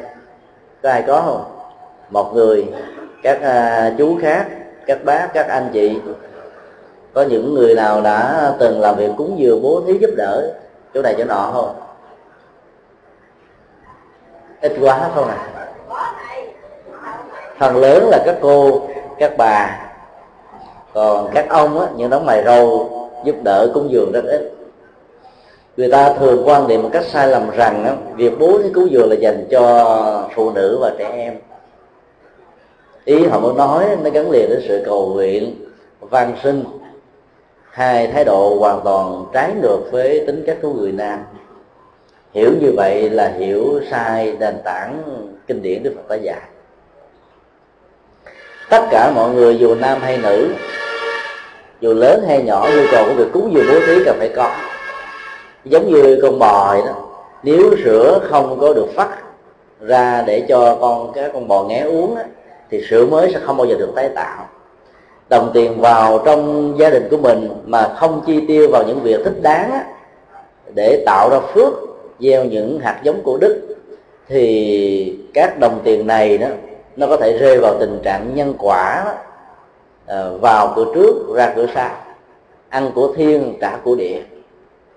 [0.82, 1.44] Có ai có không?
[2.10, 2.66] Một người,
[3.24, 4.48] các à, chú khác,
[4.86, 6.00] các bác, các anh chị
[7.14, 10.54] có những người nào đã từng làm việc cúng dường bố thí giúp đỡ
[10.94, 11.76] chỗ này chỗ nọ không?
[14.62, 15.50] Ít quá không à?
[17.60, 18.82] Phần lớn là các cô
[19.20, 19.80] các bà.
[20.94, 22.90] Còn các ông á, những đóng mày râu
[23.24, 24.54] giúp đỡ cúng dường rất ít.
[25.78, 28.92] Người ta thường quan niệm một cách sai lầm rằng á, việc bố thí cúng
[28.92, 31.40] dường là dành cho phụ nữ và trẻ em.
[33.06, 36.64] Ý họ muốn nói nó gắn liền đến sự cầu nguyện van sinh
[37.74, 41.20] hai thái độ hoàn toàn trái ngược với tính cách của người nam.
[42.34, 45.04] Hiểu như vậy là hiểu sai nền tảng
[45.48, 46.42] kinh điển đức phật đã dạy.
[48.70, 50.54] Tất cả mọi người dù nam hay nữ
[51.82, 54.56] dù lớn hay nhỏ nhu cầu của việc cúng dường bố thí cần phải có.
[55.66, 56.94] Giống như con bò đó
[57.44, 59.18] nếu sữa không có được phát
[59.82, 62.24] ra để cho con cái con bò nghé uống á,
[62.70, 64.50] thì sữa mới sẽ không bao giờ được tái tạo
[65.34, 69.22] đồng tiền vào trong gia đình của mình mà không chi tiêu vào những việc
[69.26, 69.86] thích đáng á,
[70.76, 71.74] để tạo ra phước
[72.20, 73.76] gieo những hạt giống của đức
[74.28, 76.48] thì các đồng tiền này đó
[76.96, 79.12] nó có thể rơi vào tình trạng nhân quả đó,
[80.06, 81.92] à, vào cửa trước ra cửa sau.
[82.70, 84.20] Ăn của thiên trả của địa.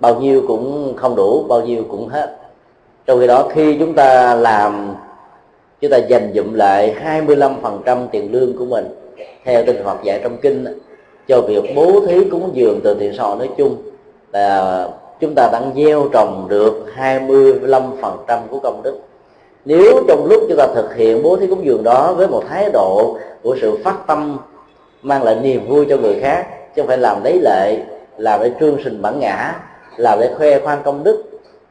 [0.01, 2.37] Bao nhiêu cũng không đủ bao nhiêu cũng hết.
[3.07, 4.95] Trong khi đó khi chúng ta làm
[5.81, 9.06] chúng ta dành dụm lại 25% tiền lương của mình
[9.45, 10.65] theo tinh Phật dạy trong kinh
[11.29, 13.77] cho việc bố thí cúng dường từ thiện xã hội nói chung
[14.33, 14.89] là
[15.21, 19.01] chúng ta đang gieo trồng được 25% của công đức.
[19.65, 22.71] Nếu trong lúc chúng ta thực hiện bố thí cúng dường đó với một thái
[22.73, 24.39] độ của sự phát tâm,
[25.03, 27.79] mang lại niềm vui cho người khác, chứ không phải làm lấy lệ,
[28.17, 29.55] làm để trương sinh bản ngã,
[29.97, 31.25] làm để khoe khoang công đức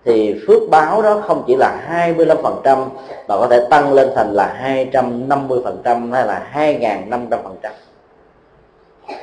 [0.06, 1.82] thì phước báo đó không chỉ là
[2.15, 2.86] 25%
[3.28, 7.72] mà có thể tăng lên thành là 250% hay là 2.500%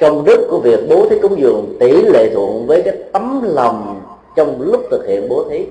[0.00, 4.00] công đức của việc bố thí cúng dường tỷ lệ thuận với cái tấm lòng
[4.36, 5.66] trong lúc thực hiện bố thí.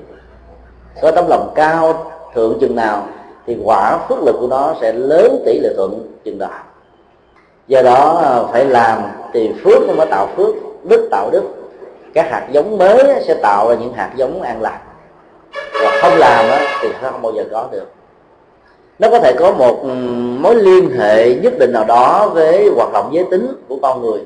[1.02, 3.08] Có tấm lòng cao, thượng chừng nào,
[3.48, 6.50] thì quả phước lực của nó sẽ lớn tỷ lệ thuận chừng đó.
[7.68, 9.02] Do đó à, phải làm
[9.34, 11.44] thì phước nó mới tạo phước, đức tạo đức.
[12.14, 14.80] Các hạt giống mới sẽ tạo ra những hạt giống an lạc
[16.02, 16.46] không làm
[16.82, 17.86] thì nó không bao giờ có được.
[19.00, 19.90] Nó có thể có một ừ,
[20.40, 24.22] mối liên hệ nhất định nào đó với hoạt động giới tính của con người.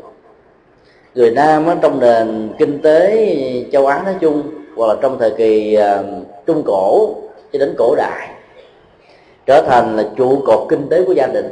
[1.16, 3.28] Người nam trong nền kinh tế
[3.72, 4.44] châu á nói chung,
[4.76, 6.04] hoặc là trong thời kỳ ờ,
[6.46, 7.10] trung cổ
[7.54, 8.30] cho đến cổ đại,
[9.46, 11.52] trở thành là trụ cột kinh tế của gia đình.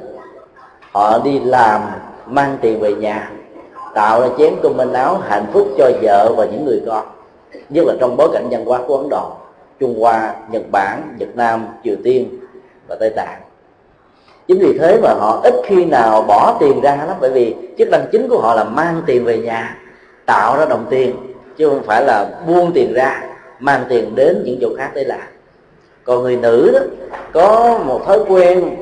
[0.91, 1.81] Họ đi làm,
[2.25, 3.31] mang tiền về nhà,
[3.93, 7.05] tạo ra chén cơm manh áo hạnh phúc cho vợ và những người con,
[7.69, 9.31] nhất là trong bối cảnh văn hóa của ấn độ
[9.83, 12.39] trung hoa, nhật bản, việt nam, triều tiên
[12.87, 13.41] và tây tạng.
[14.47, 17.89] Chính vì thế mà họ ít khi nào bỏ tiền ra lắm, bởi vì chức
[17.89, 19.77] năng chính của họ là mang tiền về nhà,
[20.25, 21.15] tạo ra đồng tiền,
[21.57, 23.23] chứ không phải là buông tiền ra,
[23.59, 25.27] mang tiền đến những chỗ khác để làm.
[26.03, 26.79] Còn người nữ đó,
[27.33, 28.75] có một thói quen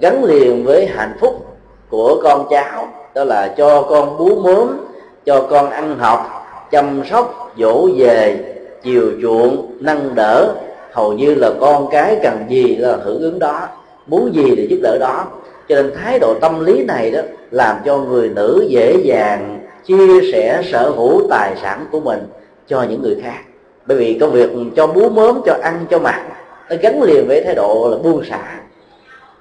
[0.00, 1.46] gắn liền với hạnh phúc
[1.90, 4.86] của con cháu, đó là cho con bú mớm,
[5.24, 8.44] cho con ăn học, chăm sóc, dỗ về
[8.82, 10.54] chiều chuộng, nâng đỡ.
[10.92, 13.68] Hầu như là con cái cần gì là hưởng ứng đó.
[14.06, 15.24] Muốn gì thì giúp đỡ đó.
[15.68, 20.32] Cho nên thái độ tâm lý này đó làm cho người nữ dễ dàng chia
[20.32, 22.20] sẻ sở hữu tài sản của mình
[22.66, 23.38] cho những người khác.
[23.86, 26.22] Bởi vì công việc cho bú mớm, cho ăn, cho mặc,
[26.70, 28.60] nó gắn liền với thái độ là buông xả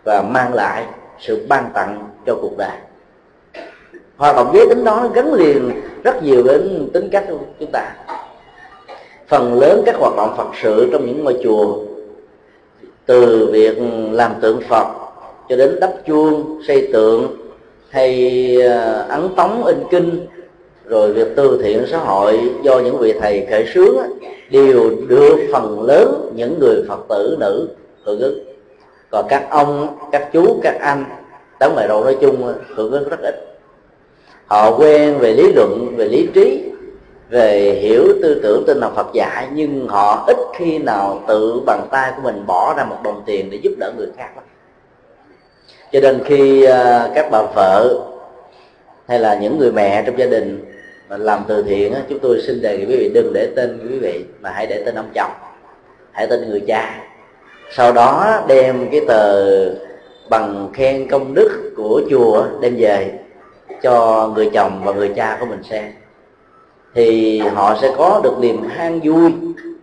[0.04, 0.84] và mang lại
[1.20, 2.78] sự ban tặng cho cuộc đời.
[4.18, 5.72] Hoạt động giới tính đó gắn liền
[6.04, 7.92] rất nhiều đến tính cách của chúng ta
[9.28, 11.78] phần lớn các hoạt động phật sự trong những ngôi chùa,
[13.06, 13.78] từ việc
[14.12, 14.88] làm tượng phật
[15.50, 17.38] cho đến đắp chuông, xây tượng,
[17.90, 20.26] hay ờ, ấn tống, in kinh,
[20.86, 23.96] rồi việc từ thiện xã hội do những vị thầy khởi xướng
[24.50, 27.68] đều đưa phần lớn những người phật tử nữ
[28.04, 28.40] hưởng ứng.
[29.12, 31.06] Còn các ông, các chú, các anh
[31.60, 33.36] đóng ngoài độ nói chung hưởng ứng rất ít.
[34.46, 36.62] Họ quen về lý luận, về lý trí
[37.30, 41.88] về hiểu tư tưởng tinh thần Phật dạy, nhưng họ ít khi nào tự bằng
[41.92, 44.44] tay của mình bỏ ra một đồng tiền để giúp đỡ người khác lắm.
[45.92, 48.00] Cho nên khi ờ, các bà vợ
[49.08, 50.66] hay là những người mẹ trong gia đình
[51.10, 54.00] mà làm từ thiện chúng tôi xin đề nghị quý vị đừng để tên quý
[54.00, 55.32] vị, mà hãy để tên ông chồng,
[56.12, 57.02] hãy tên người cha.
[57.72, 59.46] Sau đó đem cái tờ
[60.30, 63.12] bằng khen công đức của chùa đem về
[63.82, 65.84] cho người chồng và người cha của mình xem
[66.96, 69.34] thì họ sẽ có được niềm hang vui.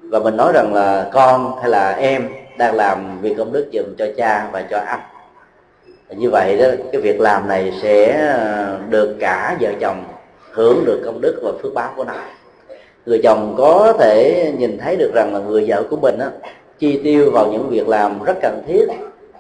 [0.03, 3.95] Và mình nói rằng là con hay là em đang làm việc công đức dùm
[3.99, 5.01] cho cha và cho anh.
[6.17, 10.05] Như vậy đó cái việc làm này sẽ ờ, được cả vợ chồng
[10.53, 12.13] hưởng được công đức và phước báo của nó.
[13.07, 16.31] Người chồng có thể nhìn thấy được rằng là người vợ của mình á,
[16.79, 18.87] chi tiêu vào những việc làm rất cần thiết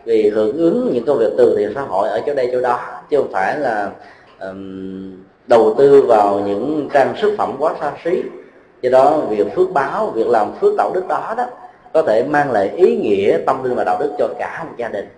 [0.04, 2.80] vì hưởng ứng những công việc từ thiện xã hội ở chỗ đây chỗ đó.
[3.10, 3.90] Chứ không phải là
[4.40, 5.12] um,
[5.46, 8.22] đầu tư vào những trang sức phẩm quá xa xí.
[8.82, 11.44] Do đó, việc phước báo, việc làm phước đạo đức đó đó,
[11.92, 14.88] có thể mang lại ý nghĩa tâm linh và đạo đức cho cả một gia
[14.88, 15.08] đình.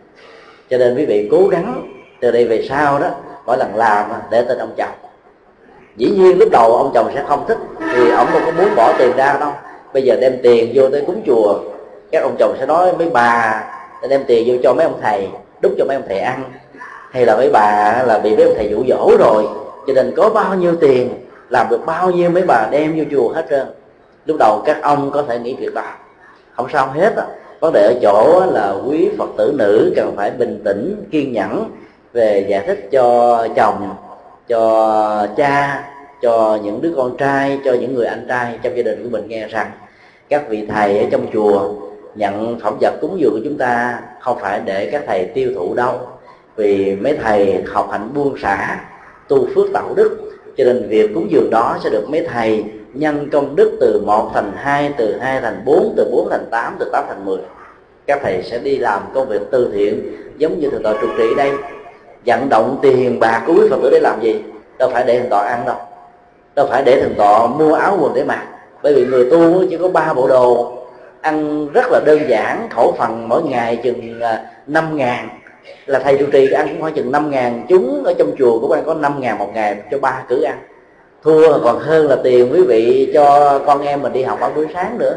[0.70, 1.88] Cho nên quý vị cố gắng
[2.20, 3.08] từ đây về sau đó,
[3.46, 4.94] mỗi lần làm để tên ông chồng.
[5.96, 7.58] Dĩ nhiên lúc đầu ông chồng sẽ không thích,
[7.94, 9.52] thì ông không có muốn bỏ tiền ra đâu.
[9.92, 11.58] Bây giờ đem tiền vô tới cúng chùa,
[12.10, 13.64] các ông chồng sẽ nói, mấy bà
[14.08, 15.28] đem tiền vô cho mấy ông thầy
[15.60, 16.44] đúc cho mấy ông thầy ăn.
[17.10, 19.44] Hay là mấy bà là bị mấy ông thầy dụ dỗ rồi
[19.87, 21.14] cho nên có bao nhiêu tiền,
[21.49, 23.66] làm được bao nhiêu mấy bà đem vô chùa hết trơn.
[24.27, 25.83] Lúc đầu các ông có thể nghĩ việc đó
[26.57, 27.25] không sao hết á.
[27.61, 31.70] Vấn đề ở chỗ là quý phật tử nữ cần phải bình tĩnh, kiên nhẫn
[32.12, 33.94] về giải thích cho chồng,
[34.49, 35.85] cho cha,
[36.23, 39.29] cho những đứa con trai, cho những người anh trai trong gia đình của mình
[39.29, 39.70] nghe rằng
[40.29, 41.73] các vị thầy ở trong chùa
[42.14, 45.75] nhận phẩm vật cúng dường của chúng ta không phải để các thầy tiêu thụ
[45.75, 46.01] đâu.
[46.57, 48.81] Vì mấy thầy học hạnh buông xả
[49.28, 50.30] tu phước tạo đức.
[50.56, 54.30] Cho nên việc cúng dường đó sẽ được mấy thầy nhân công đức từ một
[54.34, 57.38] thành hai, từ hai thành bốn, từ bốn thành tám, từ tám thành mười.
[58.06, 61.34] Các thầy sẽ đi làm công việc từ thiện, giống như thượng tọa trụ trì
[61.37, 61.52] đây.
[62.26, 64.42] Vận động tiền bạc của quý phật tử để làm gì?
[64.78, 65.76] Đâu phải để thượng tọa ăn đâu.
[66.54, 68.46] Đâu phải để thượng tọa mua áo quần để mặc.
[68.82, 70.72] Bởi vì người tu chỉ có ba bộ đồ.
[71.20, 75.28] Ăn rất là đơn giản, khẩu phần mỗi ngày chừng à, năm ngàn
[75.87, 77.66] là thầy trụ trì ăn cũng khoảng chừng năm ngàn.
[77.68, 80.59] Chúng ở trong chùa của bạn có năm ngàn một ngày cho ba cử ăn.
[81.22, 84.66] Thua còn hơn là tiền quý vị cho con em mình đi học vào buổi
[84.74, 85.14] sáng nữa.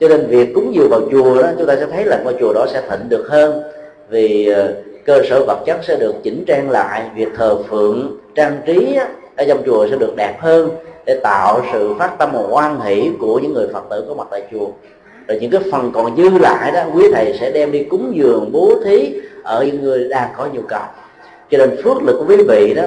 [0.00, 2.52] Cho nên việc cúng dường vào chùa đó, chúng ta sẽ thấy là ngôi chùa
[2.52, 3.62] đó sẽ thịnh được hơn.
[4.08, 8.60] Vì ờ, cơ sở vật chất sẽ được chỉnh trang lại, việc thờ phượng, trang
[8.66, 8.98] trí
[9.36, 10.70] ở trong chùa sẽ được đẹp hơn
[11.06, 14.26] để tạo sự phát tâm và hoan hỷ của những người phật tử có mặt
[14.30, 14.66] tại chùa
[15.28, 18.52] rồi những cái phần còn dư lại đó quý thầy sẽ đem đi cúng dường
[18.52, 20.82] bố thí ở những người đang có nhu cầu.
[21.50, 22.82] Cho nên phước lực của quý vị đó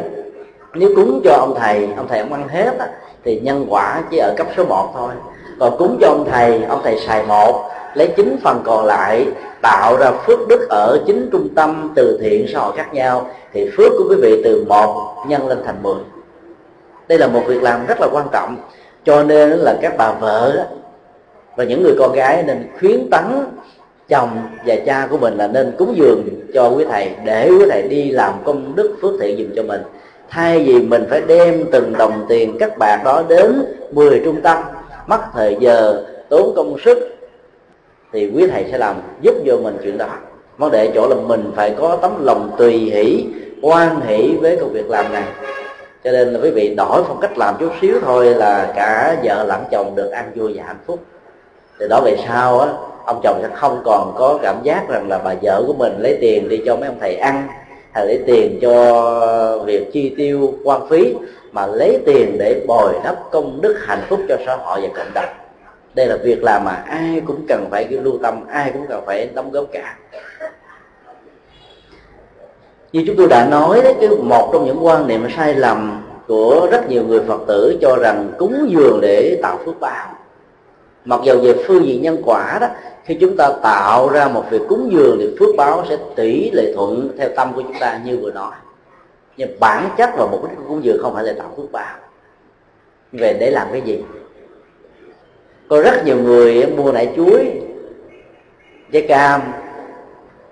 [0.74, 2.88] nếu cúng cho ông thầy ông thầy ông ăn hết á,
[3.24, 5.12] thì nhân quả chỉ ở cấp số 1 thôi.
[5.60, 9.28] Còn cúng cho ông thầy ông thầy xài một lấy chính phần còn lại
[9.62, 13.70] tạo ra phước đức ở chính trung tâm từ thiện xã hội khác nhau thì
[13.78, 16.02] phước của quý vị từ một nhân lên thành mười.
[17.08, 18.56] Đây là một việc làm rất là quan trọng.
[19.06, 20.66] Cho nên là các bà vợ
[21.58, 23.24] và những người con gái nên khuyến tấn
[24.08, 24.30] chồng
[24.66, 28.12] và cha của mình là nên cúng dường cho quý thầy, để quý thầy đi
[28.12, 29.82] làm công đức phước thiện dùm cho mình.
[30.30, 34.58] Thay vì mình phải đem từng đồng tiền các bạc đó đến 10 trung tâm,
[35.08, 36.98] mất thời giờ, tốn công sức,
[38.14, 40.10] thì quý thầy sẽ làm giúp cho mình chuyện đó.
[40.58, 43.26] Vấn đề chỗ là mình phải có tấm lòng tùy hỷ
[43.62, 45.24] quan hỷ với công việc làm này.
[46.04, 49.44] Cho nên là quý vị đổi phong cách làm chút xíu thôi là cả vợ
[49.44, 51.00] lẫn chồng được ăn vui và hạnh phúc
[51.80, 52.68] từ đó về sau á,
[53.06, 56.18] ông chồng sẽ không còn có cảm giác rằng là bà vợ của mình lấy
[56.22, 57.48] tiền đi cho mấy ông thầy ăn,
[57.92, 61.16] hay lấy tiền cho việc chi tiêu quan phí,
[61.52, 65.14] mà lấy tiền để bồi đắp công đức hạnh phúc cho xã hội và cộng
[65.14, 65.30] đồng.
[65.94, 69.30] Đây là việc làm mà ai cũng cần phải lưu tâm, ai cũng cần phải
[69.34, 69.98] đóng góp cả.
[72.92, 76.68] Như chúng tôi đã nói đấy, cái một trong những quan niệm sai lầm của
[76.72, 80.08] rất nhiều người phật tử cho rằng cúng dường để tạo phước báo
[81.08, 82.68] mặc dù về phương diện nhân quả đó,
[83.06, 86.74] khi chúng ta tạo ra một việc cúng dường thì phước báo sẽ tỷ lệ
[86.76, 88.52] thuận theo tâm của chúng ta như vừa nói.
[89.38, 91.96] Nhưng bản chất và mục đích của cúng dường không phải là tạo phước báo.
[93.12, 94.04] Về để làm cái gì?
[95.70, 97.46] Có rất nhiều người mua nải chuối,
[98.92, 99.42] trái cam,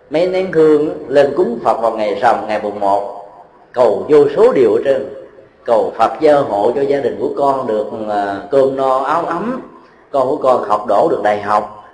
[0.10, 3.26] mấy nén hương lên cúng phật vào ngày rằm, ngày mùng một.
[3.72, 5.14] Cầu vô số điều ở trên.
[5.64, 9.62] Cầu phật gia hộ cho gia đình của con được à, cơm no áo ấm
[10.16, 11.86] con của con học đổ được đại học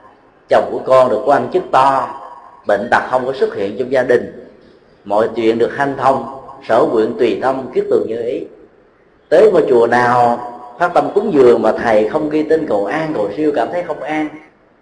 [0.50, 2.08] chồng của con được quan chức to
[2.68, 4.48] bệnh tật không có xuất hiện trong gia đình.
[5.06, 6.26] Mọi chuyện được hanh thông
[6.68, 8.46] sở nguyện tùy tâm kiết tường như ý.
[9.30, 10.40] Tới ngôi chùa nào
[10.80, 13.84] phát tâm cúng dường mà thầy không ghi tên cầu an cầu siêu cảm thấy
[13.84, 14.28] không an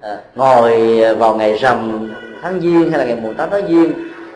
[0.02, 2.10] à, ngồi vào ngày rằm
[2.42, 3.92] tháng giêng hay là ngày mùng tám tháng giêng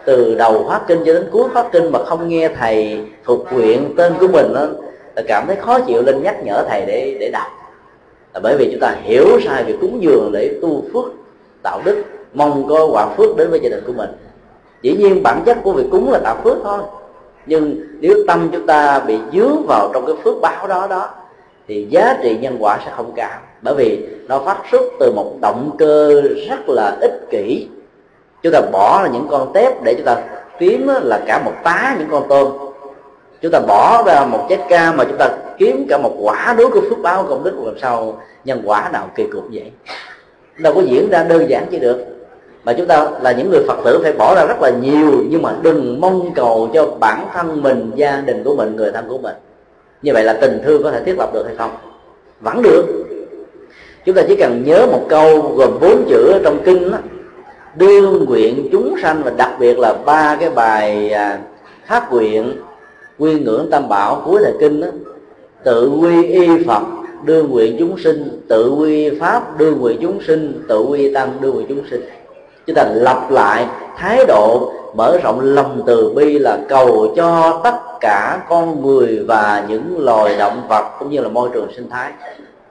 [0.06, 3.94] từ đầu phát kinh cho đến cuối phát kinh mà không nghe thầy thuộc nguyện
[3.98, 4.68] tên của mình đó,
[5.28, 7.63] cảm thấy khó chịu lên nhắc nhở thầy để để đọc
[8.34, 11.06] là bởi vì chúng ta hiểu sai việc cúng dường để tu phước
[11.64, 12.04] tạo đức,
[12.34, 14.10] mong có quả phước đến với gia đình của mình.
[14.82, 16.80] Dĩ nhiên bản chất của việc cúng là tạo phước thôi.
[17.46, 21.10] Nhưng nếu tâm chúng ta bị dướng vào trong cái phước báo đó đó,
[21.68, 23.40] thì giá trị nhân quả sẽ không cao.
[23.62, 27.68] Bởi vì nó phát xuất từ một động cơ rất là ích kỷ.
[28.44, 30.18] Chúng ta bỏ là những con tép để chúng ta
[30.60, 32.52] kiếm là cả một tá những con tôm
[33.44, 36.70] chúng ta bỏ ra một trái ca mà chúng ta kiếm cả một quả đối
[36.70, 39.72] của phước báo công đức làm sao nhân quả nào kỳ cục vậy?
[40.58, 42.06] Đâu có diễn ra đơn giản chỉ được.
[42.64, 45.42] Mà chúng ta là những người phật tử phải bỏ ra rất là nhiều nhưng
[45.42, 49.18] mà đừng mong cầu cho bản thân mình gia đình của mình người thân của
[49.18, 49.36] mình.
[50.02, 51.72] Như vậy là tình thương có thể thiết lập được hay không?
[52.42, 52.86] Vẫn được.
[54.06, 56.98] Chúng ta chỉ cần nhớ một câu gồm bốn chữ trong kinh đó,
[57.76, 61.40] đương nguyện chúng sanh và đặc biệt là ba cái bài à,
[61.88, 62.54] phát nguyện
[63.20, 64.88] quy ngưỡng tam bảo cuối thời kinh đó,
[65.64, 66.84] tự quy y phật
[67.26, 71.52] đưa nguyện chúng sinh tự quy pháp đưa nguyện chúng sinh tự quy tăng đưa
[71.52, 72.02] nguyện chúng sinh.
[72.68, 77.76] Chúng ta lặp lại thái độ mở rộng lòng từ bi là cầu cho tất
[78.02, 82.12] cả con người và những loài động vật cũng như là môi trường sinh thái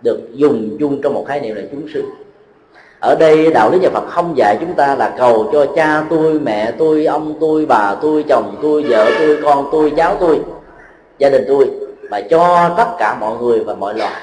[0.02, 2.04] được dùng chung trong một khái niệm là chúng sinh
[3.02, 6.40] ở đây đạo lý nhà Phật không dạy chúng ta là cầu cho cha tôi
[6.40, 10.40] mẹ tôi ông tôi bà tôi chồng tôi vợ tôi con tôi cháu tôi
[11.18, 11.70] gia đình tôi
[12.10, 14.22] mà cho tất cả mọi người và mọi loài.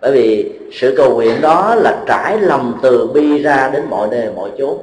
[0.00, 4.28] Bởi vì sự cầu nguyện đó là trải lòng từ bi ra đến mọi nơi
[4.36, 4.78] mọi chốn.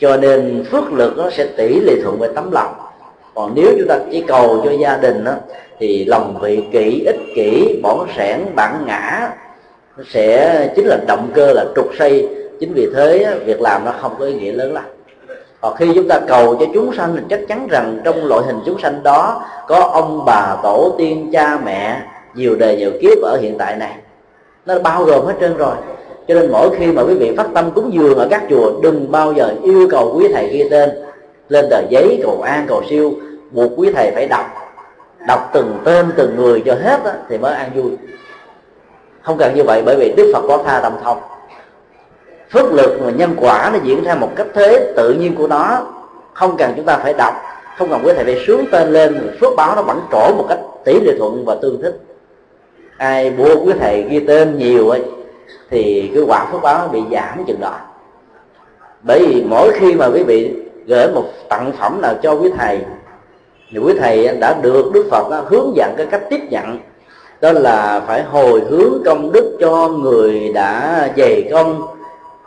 [0.00, 2.74] Cho nên phước lực nó sẽ tỷ lệ thuận với tấm lòng.
[3.34, 5.32] Còn nếu chúng ta chỉ cầu cho gia đình đó,
[5.78, 9.30] thì lòng vị kỷ ích kỷ bỏng sẻn bản ngã
[10.08, 12.28] sẽ chính là động cơ là trục xây
[12.60, 14.84] chính vì thế việc làm nó không có ý nghĩa lớn lắm.
[15.60, 18.60] Còn khi chúng ta cầu cho chúng sanh thì chắc chắn rằng trong loại hình
[18.66, 22.02] chúng sanh đó có ông bà tổ tiên cha mẹ
[22.34, 23.92] nhiều đời nhiều kiếp ở hiện tại này.
[24.66, 25.74] Nó bao gồm hết trơn rồi.
[26.28, 29.12] Cho nên mỗi khi mà quý vị phát tâm cúng dường ở các chùa đừng
[29.12, 30.90] bao giờ yêu cầu quý thầy ghi tên.
[31.48, 33.12] Lên tờ giấy cầu an cầu siêu
[33.50, 34.46] buộc quý thầy phải đọc.
[35.28, 37.90] Đọc từng tên từng người cho hết đó, thì mới an vui.
[39.22, 41.18] Không cần như vậy bởi vì đức phật có tha tâm thông
[42.52, 45.86] phước lực và nhân quả nó diễn ra một cách thế tự nhiên của nó.
[46.32, 47.34] Không cần chúng ta phải đọc.
[47.78, 49.36] Không cần quý thầy phải sướng tên lên.
[49.40, 52.00] Phước báo nó vẫn trổ một cách tỷ lệ thuận và tương thích.
[52.96, 55.02] Ai mua quý thầy ghi tên nhiều ấy,
[55.70, 57.74] thì cái quả phước báo bị giảm chừng đó.
[59.02, 60.54] Bởi vì mỗi khi mà quý vị
[60.86, 62.78] gửi một tặng phẩm nào cho quý thầy,
[63.70, 66.78] thì quý thầy đã được đức phật đó hướng dẫn cái cách tiếp nhận.
[67.40, 71.82] Đó là phải hồi hướng công đức cho người đã dày công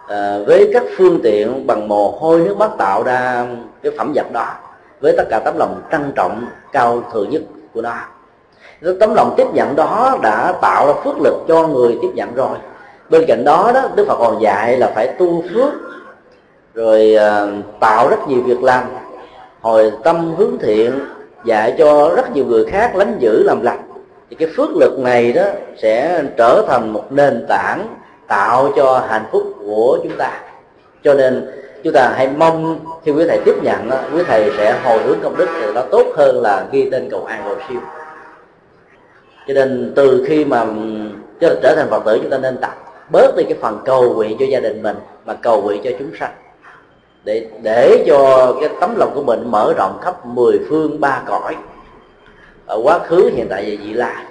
[0.09, 3.45] à, với các phương tiện bằng mồ hôi nước mắt tạo ra
[3.83, 4.53] cái phẩm vật đó
[5.01, 7.41] với tất cả tấm lòng trân trọng cao thượng nhất
[7.73, 7.93] của nó.
[8.99, 12.57] Tấm lòng tiếp nhận đó đã tạo ra phước lực cho người tiếp nhận rồi.
[13.09, 15.73] Bên cạnh đó đó đức phật còn dạy là phải tu phước
[16.73, 18.83] rồi ờ, tạo rất nhiều việc làm.
[19.61, 20.99] Hồi tâm hướng thiện
[21.45, 23.79] dạy cho rất nhiều người khác lánh giữ làm lành
[24.29, 25.43] thì cái phước lực này đó
[25.77, 27.87] sẽ trở thành một nền tảng
[28.29, 30.41] tạo cho hạnh phúc của chúng ta.
[31.03, 31.51] Cho nên
[31.83, 35.37] chúng ta hãy mong khi quý thầy tiếp nhận quý thầy sẽ hồi hướng công
[35.37, 37.79] đức thì nó tốt hơn là ghi tên cầu an cầu siêu.
[39.47, 40.65] Cho nên từ khi mà
[41.41, 42.75] trở thành phật tử, chúng ta nên tập
[43.11, 46.11] bớt đi cái phần cầu nguyện cho gia đình mình, mà cầu nguyện cho chúng
[46.19, 46.31] sanh.
[47.23, 51.55] Để để cho cái tấm lòng của mình mở rộng khắp mười phương ba cõi
[52.65, 54.25] ở quá khứ, hiện tại và vị lai.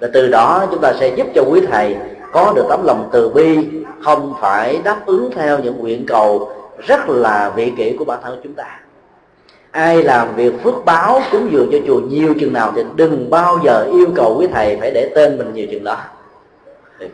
[0.00, 1.96] Và từ đó chúng ta sẽ giúp cho quý thầy
[2.32, 3.58] có được tấm lòng từ bi
[4.04, 6.52] không phải đáp ứng theo những nguyện cầu.
[6.86, 8.80] Rất là vị kỷ của bản thân chúng ta.
[9.70, 13.58] Ai làm việc phước báo cúng dường cho chùa nhiều chừng nào thì đừng bao
[13.64, 15.96] giờ yêu cầu quý thầy phải để tên mình nhiều chừng đó.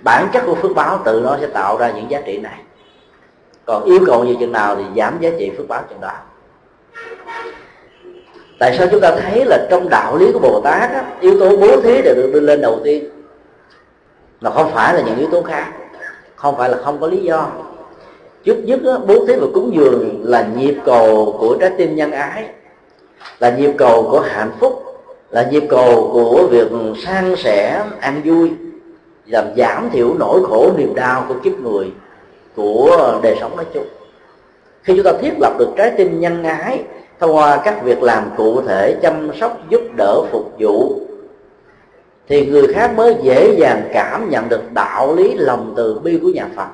[0.02, 2.58] Bản chất của phước báo tự nó sẽ tạo ra những giá trị này.
[3.64, 6.12] Còn yêu cầu nhiều chừng nào thì giảm giá trị phước báo chừng đó.
[8.58, 11.56] Tại sao chúng ta thấy là trong đạo lý của bồ tát á, yếu tố
[11.56, 13.04] bố thí đều được đưa lên đầu tiên?
[14.42, 15.72] Là không phải là những yếu tố khác.
[16.36, 17.46] Không phải là không có lý do.
[18.44, 22.48] Trước nhất bố thí và cúng dường là nhịp cầu của trái tim nhân ái,
[23.38, 24.84] là nhịp cầu của hạnh phúc,
[25.30, 26.68] là nhịp cầu của việc
[27.04, 28.50] san sẻ an vui,
[29.26, 31.92] làm giảm thiểu nỗi khổ niềm đau của kiếp người
[32.56, 33.86] của đời sống nói chung.
[34.82, 36.82] Khi chúng ta thiết lập được trái tim nhân ái
[37.20, 41.01] thông qua các việc làm cụ thể, chăm sóc, giúp đỡ, phục vụ
[42.32, 46.28] thì người khác mới dễ dàng cảm nhận được đạo lý lòng từ bi của
[46.28, 46.66] nhà Phật.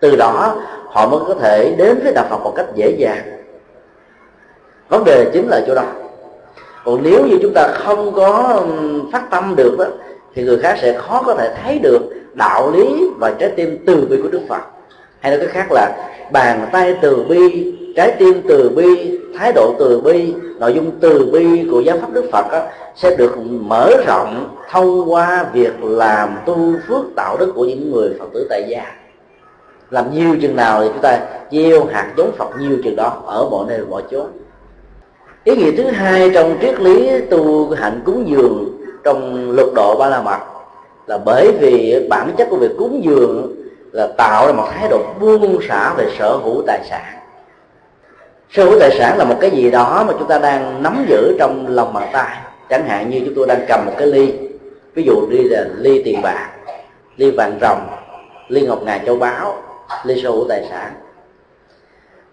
[0.00, 0.56] Từ đó
[0.86, 3.22] họ mới có thể đến với đạo Phật một cách dễ dàng.
[4.88, 5.84] Vấn đề chính là chỗ đó.
[6.84, 8.62] Còn nếu như chúng ta không có
[9.12, 9.84] phát tâm được đó
[10.34, 12.00] thì người khác sẽ khó có thể thấy được
[12.32, 14.60] đạo lý và trái tim từ bi của Đức Phật.
[15.20, 19.74] Hay nói cách khác là bàn tay từ bi trái tim từ bi thái độ
[19.78, 22.62] từ bi nội dung từ bi của giáo pháp đức phật đó,
[22.96, 28.14] sẽ được mở rộng thông qua việc làm tu phước tạo đức của những người
[28.18, 28.84] phật tử tại gia.
[29.90, 31.20] Làm nhiều chừng nào thì chúng ta
[31.50, 34.26] gieo hạt giống phật nhiều chừng đó ở mọi nơi, mọi chốn.
[35.44, 40.08] Ý nghĩa thứ hai trong triết lý tu hạnh cúng dường trong luật độ ba
[40.08, 40.38] la mật
[41.06, 43.54] là bởi vì bản chất của việc cúng dường
[43.92, 47.14] là tạo ra một thái độ buông xả về sở hữu tài sản.
[48.50, 51.36] Sở hữu tài sản là một cái gì đó mà chúng ta đang nắm giữ
[51.38, 52.36] trong lòng bàn tay
[52.70, 54.32] chẳng hạn như chúng tôi đang cầm một cái ly,
[54.94, 56.50] ví dụ đi là ly tiền bạc,
[57.16, 57.80] ly vàng rồng
[58.48, 59.62] ly ngọc ngà châu báu,
[60.04, 60.92] ly sở hữu tài sản.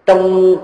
[0.06, 0.56] Trong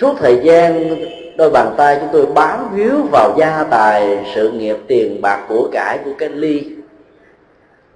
[0.00, 0.96] suốt thời gian
[1.36, 5.68] đôi bàn tay chúng tôi bám víu vào gia tài, sự nghiệp tiền bạc của
[5.72, 6.62] cải của cái ly,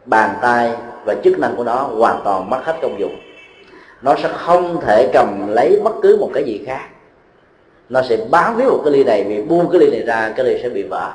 [0.04, 0.72] bàn tay
[1.04, 3.16] và chức năng của nó hoàn toàn mất hết công dụng.
[4.02, 6.88] Nó sẽ không thể cầm lấy bất cứ một cái gì khác
[7.88, 10.46] nó sẽ bám víu một cái ly này vì buông cái ly này ra cái
[10.46, 11.10] ly sẽ bị vỡ.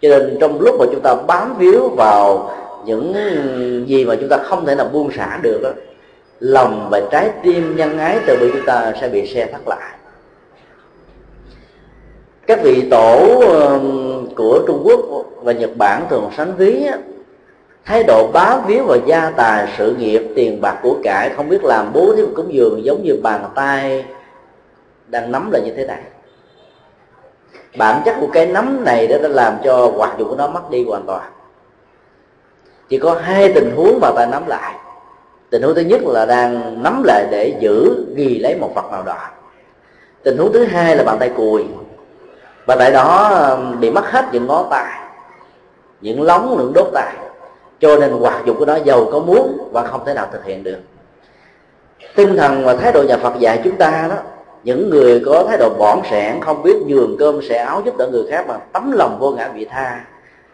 [0.00, 2.50] Cho nên trong lúc mà chúng ta bám víu vào
[2.86, 3.14] những
[3.86, 5.70] gì mà chúng ta không thể nào buông xả được đó,
[6.40, 9.90] lòng và trái tim nhân ái từ bi chúng ta sẽ bị xe thắt lại.
[12.46, 13.42] Các vị tổ
[14.36, 15.00] của Trung Quốc
[15.42, 16.86] và Nhật Bản thường sánh ví
[17.84, 21.64] thái độ bám víu vào gia tài sự nghiệp tiền bạc của cải không biết
[21.64, 24.04] làm bố thí cúng dường giống như bàn tay
[25.14, 26.02] đang nắm là như thế này.
[27.78, 30.70] Bản chất của cái nắm này đó đã làm cho hoạt dụng của nó mất
[30.70, 31.32] đi hoàn toàn.
[32.88, 34.74] Chỉ có hai tình huống mà ta nắm lại.
[35.50, 39.02] Tình huống thứ nhất là đang nắm lại để giữ, ghi lấy một vật nào
[39.02, 39.16] đó.
[40.22, 41.64] Tình huống thứ hai là bàn tay cùi.
[42.66, 45.00] Và tại đó um, bị mất hết những ngón tay,
[46.00, 47.14] những lóng, những đốt tay.
[47.80, 50.64] Cho nên hoạt dụng của nó giàu có muốn và không thể nào thực hiện
[50.64, 50.78] được.
[52.14, 54.16] Tinh thần và thái độ nhà Phật dạy chúng ta đó
[54.64, 58.08] những người có thái độ bỏn sẻn, không biết nhường cơm sẻ áo giúp đỡ
[58.12, 60.04] người khác bằng tấm lòng vô ngã vị tha,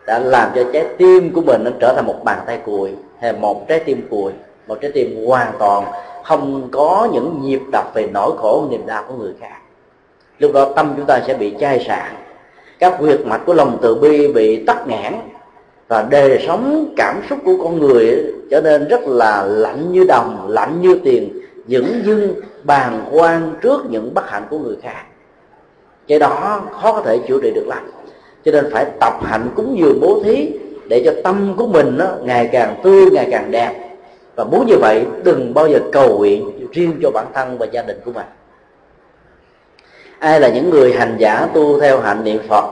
[0.07, 2.91] đã làm cho trái tim của mình nó trở thành một bàn tay cùi,
[3.21, 4.33] hay một trái tim cùi,
[4.67, 5.85] một trái tim hoàn toàn
[6.25, 9.57] không có những nhịp đập về nỗi khổ niềm đau của người khác.
[10.39, 12.13] Lúc đó tâm chúng ta sẽ bị chai sạn,
[12.79, 15.15] các huyệt mạch của lòng từ bi bị tắc nghẽn,
[15.89, 20.47] và đời sống, cảm xúc của con người trở nên rất là lạnh như đồng,
[20.49, 25.05] lạnh như tiền dững dưng bàng quan trước những bất hạnh của người khác.
[26.09, 27.91] Cái đó khó có thể chữa trị được lắm.
[28.45, 30.51] Cho nên phải tập hạnh cúng dường bố thí
[30.89, 33.91] để cho tâm của mình nó ngày càng tươi, ngày càng đẹp.
[34.37, 37.83] Và muốn như vậy, đừng bao giờ cầu nguyện riêng cho bản thân và gia
[37.83, 38.27] đình của mình.
[40.19, 42.65] Ai là những người hành giả tu theo hạnh niệm phật,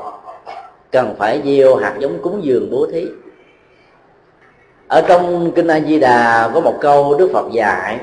[0.93, 3.07] cần phải gieo hạt giống cúng dường bố thí.
[4.89, 7.99] Ở trong kinh a di đà có một câu đức phật dạy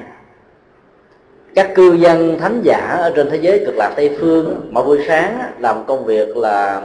[1.56, 5.06] các cư dân thánh giả ở trên thế giới, cực lạc tây phương mỗi buổi
[5.08, 6.82] sáng làm công việc là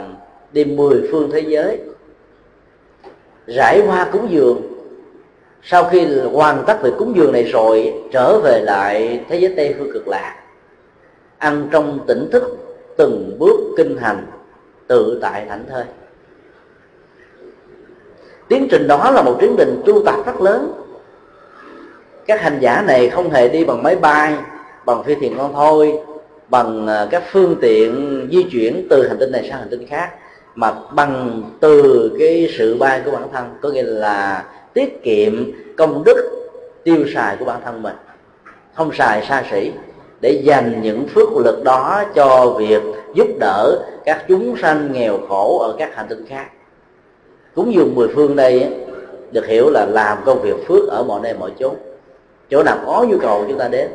[0.51, 1.79] đi mười phương thế giới,
[3.47, 4.61] rải hoa cúng dường.
[5.63, 9.75] Sau khi hoàn tất việc cúng dường này rồi, trở về lại thế giới tây
[9.77, 10.35] phương cực lạc,
[11.37, 12.57] ăn trong tỉnh thức,
[12.97, 14.25] từng bước kinh hành,
[14.87, 15.83] tự tại thảnh thơi.
[18.47, 20.73] Tiến trình đó là một tiến trình tu tập rất lớn.
[22.27, 24.35] Các hành giả này không hề đi bằng máy bay
[24.85, 25.99] bằng phi thuyền con thôi,
[26.47, 30.09] bằng à, các phương tiện di chuyển từ hành tinh này sang hành tinh khác,
[30.55, 36.03] mà bằng từ cái sự bay của bản thân, có nghĩa là tiết kiệm công
[36.03, 36.31] đức
[36.83, 37.95] tiêu xài của bản thân mình,
[38.73, 39.71] không xài xa xỉ,
[40.21, 42.81] để dành những phước lực đó cho việc
[43.15, 46.45] giúp đỡ các chúng sanh nghèo khổ ở các hành tinh khác.
[47.55, 48.67] Cúng dường mười phương đây
[49.31, 51.75] được hiểu là làm công việc phước ở mọi nơi mọi chốn.
[52.49, 53.87] Chỗ nào có nhu cầu chúng ta đến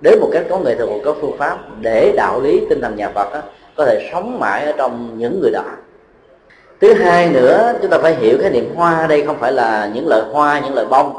[0.00, 2.96] đến một cách có nghệ thuật một có phương pháp để đạo lý tinh thần
[2.96, 3.40] nhà Phật đó,
[3.76, 5.64] có thể sống mãi ở trong những người đó.
[6.80, 10.08] Thứ hai nữa chúng ta phải hiểu cái niệm hoa đây không phải là những
[10.08, 11.16] loại hoa những loại bông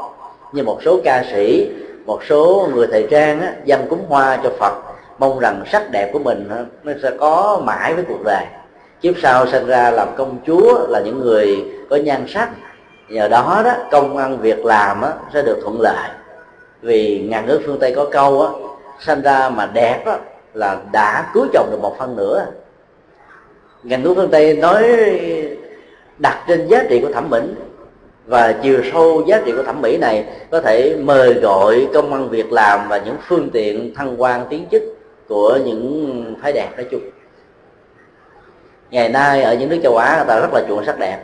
[0.52, 1.70] như một số ca sĩ
[2.06, 4.72] một số người thời trang á, dâng cúng hoa cho phật
[5.18, 6.48] mong rằng sắc đẹp của mình
[6.84, 8.44] nó sẽ có mãi với cuộc đời.
[9.00, 12.50] Kiếp sau sinh ra làm công chúa là những người có nhan sắc.
[13.08, 16.08] Nhờ đó đó công ăn việc làm á, sẽ được thuận lợi.
[16.82, 18.67] Vì ngàn nước phương tây có câu á
[19.00, 20.18] sanh ra mà đẹp á,
[20.54, 22.46] là đã cưới chồng được một phân nữa.
[23.82, 24.84] Ngành thuốc phương tây nói
[26.18, 27.38] đặt trên giá trị của thẩm mỹ
[28.26, 32.28] và chiều sâu giá trị của thẩm mỹ này có thể mời gọi công ăn
[32.28, 34.82] việc làm và những phương tiện thăng quan tiến chức
[35.28, 37.00] của những phái đẹp nói chung.
[38.90, 41.18] Ngày nay ở những nước châu á người ta rất là chuộng sắc đẹp.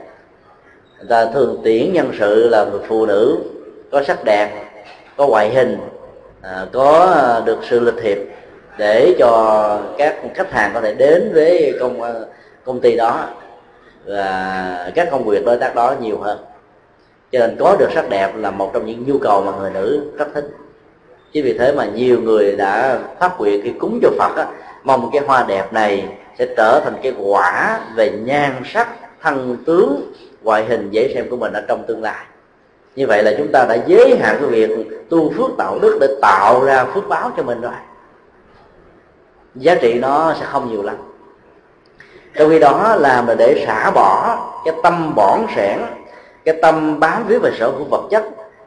[0.99, 3.39] Người ta thường tuyển nhân sự là người phụ nữ
[3.93, 4.51] có sắc đẹp
[5.17, 5.79] có ngoại hình
[6.45, 8.19] à, có à, được sự lịch thiệp
[8.79, 12.13] để cho các khách hàng có thể đến với công à,
[12.65, 13.25] công ty đó
[14.07, 16.39] và các công việc đối tác đó nhiều hơn.
[17.33, 20.13] Cho nên có được sắc đẹp là một trong những nhu cầu mà người nữ
[20.19, 20.45] rất thích.
[21.33, 24.47] Chính vì thế mà nhiều người đã phát nguyện khi cúng cho phật á,
[24.85, 28.89] mong cái hoa đẹp này sẽ trở thành cái quả về nhan sắc
[29.23, 32.25] thân tướng ngoại hình dễ xem của mình ở trong tương lai
[32.97, 34.71] như vậy là chúng ta đã giới hạn cái việc
[35.11, 37.73] tu phước tạo đức để tạo ra phước báo cho mình rồi.
[39.55, 40.97] Giá trị nó sẽ không nhiều lắm.
[42.35, 45.79] Trong khi đó làm là để xả bỏ cái tâm bỏn sẻn,
[46.45, 48.25] cái tâm bám víu về sở hữu vật chất,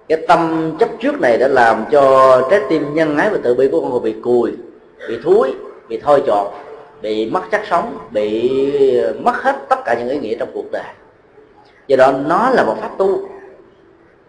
[0.07, 3.69] cái tâm chấp trước này đã làm cho trái tim nhân ái và tự bi
[3.71, 4.51] của con người bị cùi,
[5.07, 5.53] bị thúi,
[5.89, 6.47] bị thôi chọt
[7.01, 8.51] bị mất chất sống, bị
[9.19, 10.84] mất hết tất cả những ý nghĩa trong cuộc đời.
[11.88, 13.30] Do đó nó là một pháp tu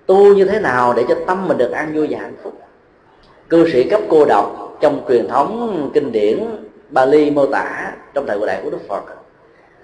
[0.09, 2.53] tu như thế nào để cho tâm mình được an vui và hạnh phúc?
[3.49, 6.45] Cư sĩ cấp cô độc trong truyền thống kinh điển
[6.91, 9.03] Bali mô tả trong thời cổ đại của Đức Phật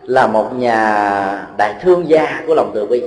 [0.02, 3.02] là một nhà đại thương gia của lòng từ bi.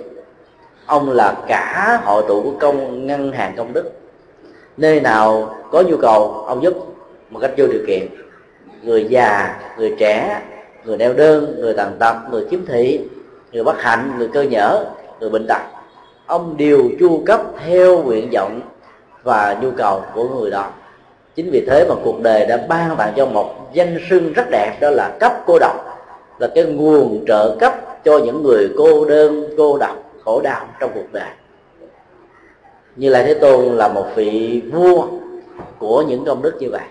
[0.85, 3.91] Ông là cả hội tụ của công ngân hàng công đức.
[4.77, 6.73] Nơi nào có nhu cầu, ông giúp
[7.29, 8.07] một cách vô điều kiện.
[8.83, 10.41] Người già, người trẻ,
[10.85, 12.99] người neo đơn, người tàn tật, người khiếm thị,
[13.51, 14.85] người bất hạnh, người cơ nhở,
[15.19, 15.61] người bệnh tật
[16.27, 18.61] ông đều chu cấp theo nguyện vọng
[19.23, 20.69] và nhu cầu của người đó.
[21.35, 24.77] Chính vì thế mà cuộc đời đã ban tặng cho một danh xưng rất đẹp,
[24.81, 25.75] đó là cấp cô độc,
[26.39, 30.91] là cái nguồn trợ cấp cho những người cô đơn, cô độc, khổ đau trong
[30.93, 31.29] cuộc đời.
[32.95, 35.07] Như lai thế tôn là một vị vua
[35.79, 36.85] của những công đức như vậy.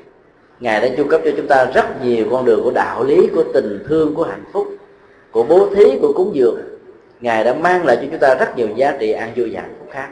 [0.61, 3.45] Ngài đã chu cấp cho chúng ta rất nhiều con đường của đạo lý, của
[3.55, 4.66] tình thương, của hạnh phúc,
[5.32, 6.61] của bố thí, của cúng dường
[7.20, 9.74] ngài đã mang lại cho chúng ta rất nhiều giá trị an vui và hạnh
[9.78, 10.08] phúc khác.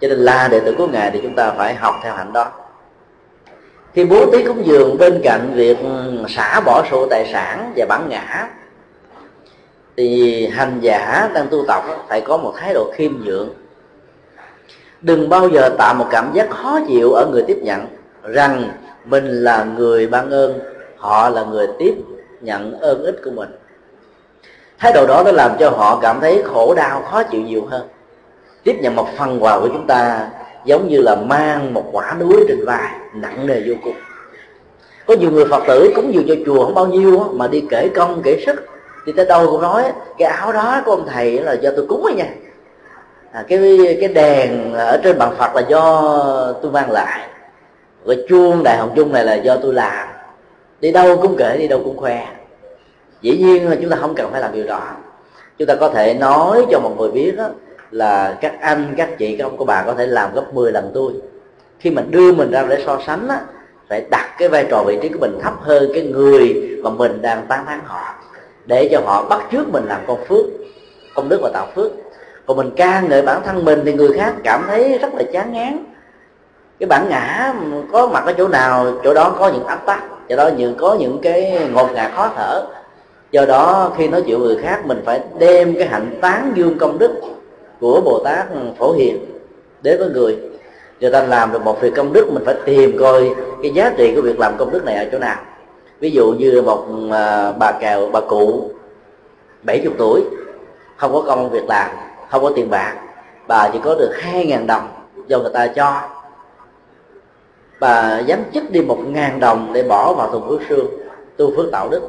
[0.00, 2.52] Cho nên là đệ tử của ngài thì chúng ta phải học theo hạnh đó.
[3.92, 5.78] Khi bố thí cúng dường bên cạnh việc
[6.28, 8.48] xả bỏ sổ tài sản và bản ngã,
[9.96, 13.48] thì hành giả đang tu tập phải có một thái độ khiêm nhượng.
[15.00, 17.86] Đừng bao giờ tạo một cảm giác khó chịu ở người tiếp nhận
[18.22, 18.70] rằng
[19.04, 20.58] mình là người ban ơn,
[20.96, 21.94] họ là người tiếp
[22.40, 23.48] nhận ơn ích của mình
[24.78, 27.88] thái độ đó nó làm cho họ cảm thấy khổ đau khó chịu nhiều hơn.
[28.64, 30.28] Tiếp nhận một phần quà của chúng ta
[30.64, 33.94] giống như là mang một quả núi trên vai nặng nề vô cùng.
[35.06, 37.88] Có nhiều người phật tử cúng dường cho chùa không bao nhiêu mà đi kể
[37.94, 38.66] công kể sức
[39.06, 42.04] đi tới đâu cũng nói cái áo đó của ông thầy là do tôi cúng
[42.04, 42.26] ấy nha.
[43.32, 46.12] À, cái cái đèn ở trên bàn phật là do
[46.62, 47.28] tôi mang lại.
[48.06, 50.08] Cái chuông đại hồng chung này là do tôi làm.
[50.80, 52.26] Đi đâu cũng kể đi đâu cũng khoe
[53.20, 54.80] dĩ nhiên là chúng ta không cần phải làm điều đó.
[55.58, 57.48] Chúng ta có thể nói cho một người biết đó,
[57.90, 60.90] là các anh các chị các ông các bà có thể làm gấp 10 lần
[60.94, 61.12] tôi.
[61.78, 63.40] Khi mình đưa mình ra để so sánh á,
[63.88, 67.22] phải đặt cái vai trò vị trí của mình thấp hơn cái người mà mình
[67.22, 68.14] đang tán thán họ
[68.66, 70.44] để cho họ bắt trước mình làm con phước
[71.14, 71.92] công đức và tạo phước.
[72.46, 75.52] Còn mình ca ngợi bản thân mình thì người khác cảm thấy rất là chán
[75.52, 75.84] ngán.
[76.80, 77.54] Cái bản ngã
[77.92, 80.96] có mặt ở chỗ nào chỗ đó có những áp tắc chỗ đó những có
[81.00, 82.66] những cái ngột ngạt khó thở
[83.30, 86.98] do đó, khi nói chuyện người khác, mình phải đem cái hạnh tán dương công
[86.98, 87.10] đức
[87.80, 89.18] của bồ tát ừ, phổ hiền
[89.82, 90.38] đến với người.
[91.00, 93.30] Người ta làm được một việc công đức, mình phải tìm coi
[93.62, 95.36] cái giá trị của việc làm công đức này ở chỗ nào.
[96.00, 98.70] Ví dụ như một à, bà kèo, bà cụ
[99.62, 100.24] 70 tuổi,
[100.96, 101.90] không có công việc làm,
[102.30, 102.94] không có tiền bạc,
[103.48, 104.88] bà chỉ có được hai ngàn đồng
[105.26, 106.02] do người ta cho.
[107.80, 110.86] Bà dám chích đi một ngàn đồng để bỏ vào thùng phước xương
[111.36, 112.02] tu phước tạo đức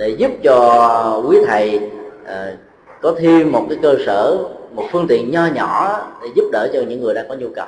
[0.00, 1.80] để giúp cho quý thầy
[2.26, 2.52] à,
[3.00, 4.38] có thêm một cái cơ sở
[4.74, 7.66] một phương tiện nho nhỏ để giúp đỡ cho những người đang có nhu cầu.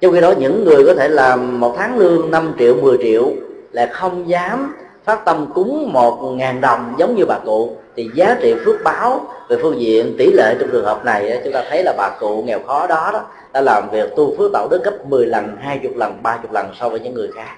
[0.00, 3.32] Trong khi đó những người có thể làm một tháng lương 5 triệu 10 triệu
[3.72, 8.36] là không dám phát tâm cúng một ngàn đồng giống như bà cụ thì giá
[8.42, 11.82] trị phước báo về phương diện tỷ lệ trong trường hợp này chúng ta thấy
[11.84, 15.06] là bà cụ nghèo khó đó đó đã làm việc tu phước tạo đức gấp
[15.06, 17.54] 10 lần 20 lần 30 lần so với những người khác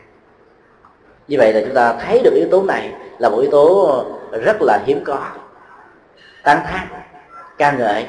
[1.30, 4.62] như vậy là chúng ta thấy được yếu tố này là một yếu tố rất
[4.62, 5.18] là hiếm có
[6.44, 6.86] tán thán
[7.58, 8.06] ca ngợi.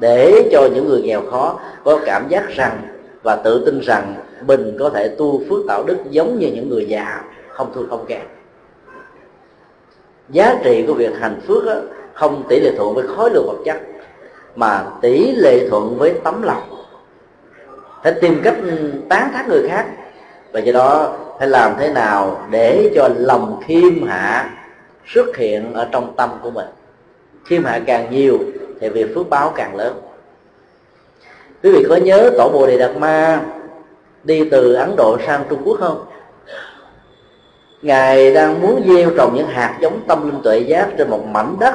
[0.00, 2.82] Để cho những người nghèo khó có cảm giác rằng
[3.22, 4.14] và tự tin rằng
[4.46, 8.04] mình có thể tu phước tạo đức giống như những người già không thua không
[8.06, 8.26] kém.
[10.28, 11.74] Giá trị của việc hành phước đó,
[12.14, 13.76] không tỷ lệ thuận với khối lượng vật chất
[14.54, 16.62] mà tỷ lệ thuận với tấm lòng.
[18.02, 18.56] Phải tìm cách
[19.08, 19.86] tán thán người khác
[20.52, 24.50] và do đó phải làm thế nào để cho lòng khiêm hạ
[25.06, 26.66] xuất hiện ở trong tâm của mình?
[27.44, 28.38] Khiêm hạ càng nhiều
[28.80, 30.00] thì việc phước báo càng lớn.
[31.62, 33.40] Quý vị có nhớ tổ bồ đề đạt ma
[34.24, 36.04] đi từ ấn độ sang trung quốc không?
[37.82, 41.56] Ngài đang muốn gieo trồng những hạt giống tâm linh tuệ giác trên một mảnh
[41.60, 41.74] đất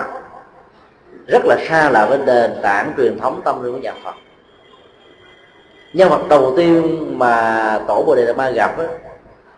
[1.27, 4.15] rất là xa lạ với nền tảng truyền thống tâm linh của nhà phật.
[5.93, 8.83] Nhân vật đầu tiên mà tổ bồ đề đạt ma gặp đó,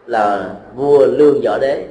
[0.05, 1.85] là vua lương võ đế.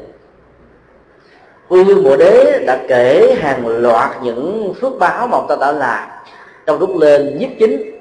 [1.68, 5.72] Vua lương võ đế đã kể hàng loạt những phước báo mà ông ta đã
[5.72, 6.08] làm
[6.66, 8.00] trong lúc lên nhiếp chính,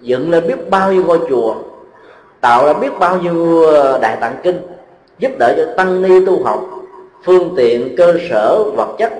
[0.00, 1.54] dựng lên biết bao nhiêu ngôi chùa,
[2.40, 3.62] tạo ra biết bao nhiêu
[4.00, 4.60] đại tạng kinh,
[5.18, 6.64] giúp đỡ cho tăng ni tu học,
[7.24, 9.12] phương tiện cơ sở vật chất,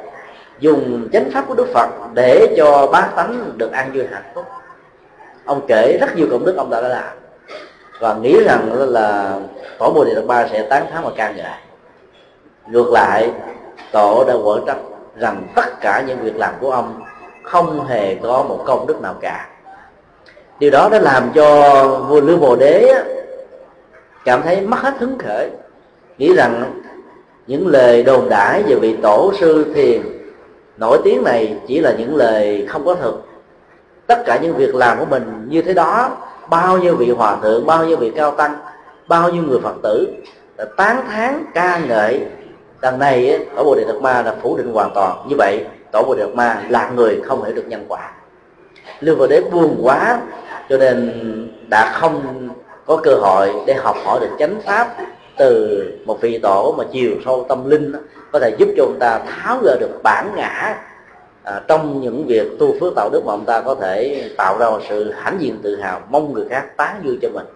[0.61, 4.45] dùng chánh pháp của đức phật để cho bá tánh được an vui hạnh phúc.
[5.45, 7.16] Ông kể rất nhiều công đức ông đã làm
[8.01, 9.38] và nghĩ rằng là
[9.78, 11.46] tổ bồ đề đạt ba sẽ tán thán và ca ngợi
[12.66, 13.30] ngược lại,
[13.92, 14.78] tổ đã quở trách
[15.16, 17.03] rằng tất cả những việc làm của ông
[17.42, 19.49] không hề có một công đức nào cả.
[20.59, 22.94] Điều đó đã làm cho vua lưu bồ đế
[24.24, 25.51] cảm thấy mất hết hứng khởi.
[26.18, 26.80] Nghĩ rằng
[27.46, 30.03] những lời đồn đãi về vị tổ sư thiền
[30.76, 33.26] nổi tiếng này chỉ là những lời không có thực
[34.07, 36.11] tất cả những việc làm của mình như thế đó
[36.51, 38.57] bao nhiêu vị hòa thượng, bao nhiêu vị cao tăng,
[39.09, 40.09] bao nhiêu người phật tử
[40.76, 42.26] tán thán ca ngợi
[42.80, 45.26] đằng này tổ bồ đề đạt ma là phủ định hoàn toàn.
[45.28, 48.11] Như vậy, tổ bồ đề đạt ma là người không thể được nhân quả.
[49.01, 50.20] Lưu vào đế buồn quá,
[50.68, 51.12] cho nên
[51.68, 52.49] đã không
[52.86, 54.96] có cơ hội để học hỏi được chánh pháp
[55.36, 57.92] từ một vị tổ mà chiều sâu tâm linh,
[58.32, 60.76] có thể giúp cho chúng ta tháo gỡ được bản ngã
[61.49, 64.70] à, trong những việc tu phước tạo đức mà ông ta có thể tạo ra
[64.70, 67.46] một sự hãnh diện tự hào mong người khác tán dương cho mình.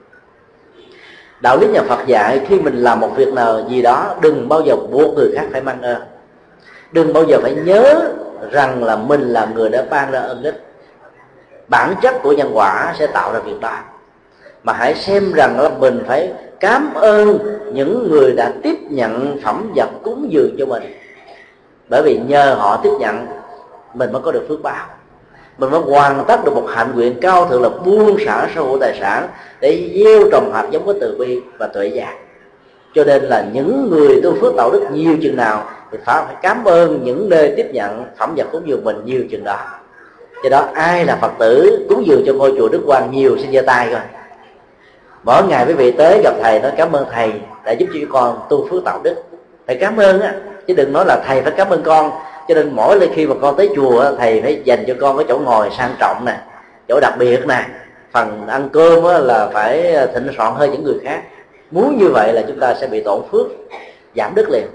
[1.41, 4.61] Đạo lý nhà Phật dạy khi mình làm một việc nào gì đó đừng bao
[4.61, 6.03] giờ buộc người khác phải mang ơn.
[6.93, 8.13] Đừng bao giờ phải nhớ
[8.51, 10.63] rằng là mình là người đã ban ra ơn ích.
[11.69, 13.79] Bản chất của nhân quả sẽ tạo ra việc đó.
[14.63, 17.39] Mà hãy xem rằng là mình phải cảm ơn
[17.73, 20.83] những người đã tiếp nhận phẩm vật cúng dường cho mình.
[21.89, 23.27] Bởi vì nhờ họ tiếp nhận
[23.95, 24.87] mình mới có được phước báo.
[25.59, 28.79] Mình mới hoàn tất được một hạnh nguyện cao thượng là buông xả sở hữu
[28.81, 29.29] tài sản
[29.61, 32.15] để gieo trồng hạt giống của từ bi và tuệ giác.
[32.95, 36.35] Cho nên là những người tu phước tạo đức nhiều chừng nào thì phải phải
[36.43, 39.59] cảm ơn những nơi tiếp nhận phẩm vật cúng dường mình nhiều chừng đó.
[40.45, 43.53] Do đó ai là phật tử cúng dường cho ngôi chùa đức quang nhiều xin
[43.53, 44.01] giơ tay coi
[45.25, 47.33] mỗi ngày quý vị tới gặp thầy nói cảm ơn thầy
[47.65, 49.15] đã giúp cho con tu phước tạo đức.
[49.67, 50.35] Thầy cảm ơn á,
[50.67, 52.11] chứ đừng nói là thầy phải cảm ơn con
[52.49, 55.27] cho nên mỗi lần khi mà con tới chùa thầy phải dành cho con cái
[55.29, 56.39] chỗ ngồi sang trọng nè
[56.89, 57.67] chỗ đặc biệt nè
[58.13, 61.23] phần ăn cơm là phải thịnh soạn hơn những người khác
[61.71, 63.47] muốn như vậy là chúng ta sẽ bị tổn phước
[64.17, 64.67] giảm đức liền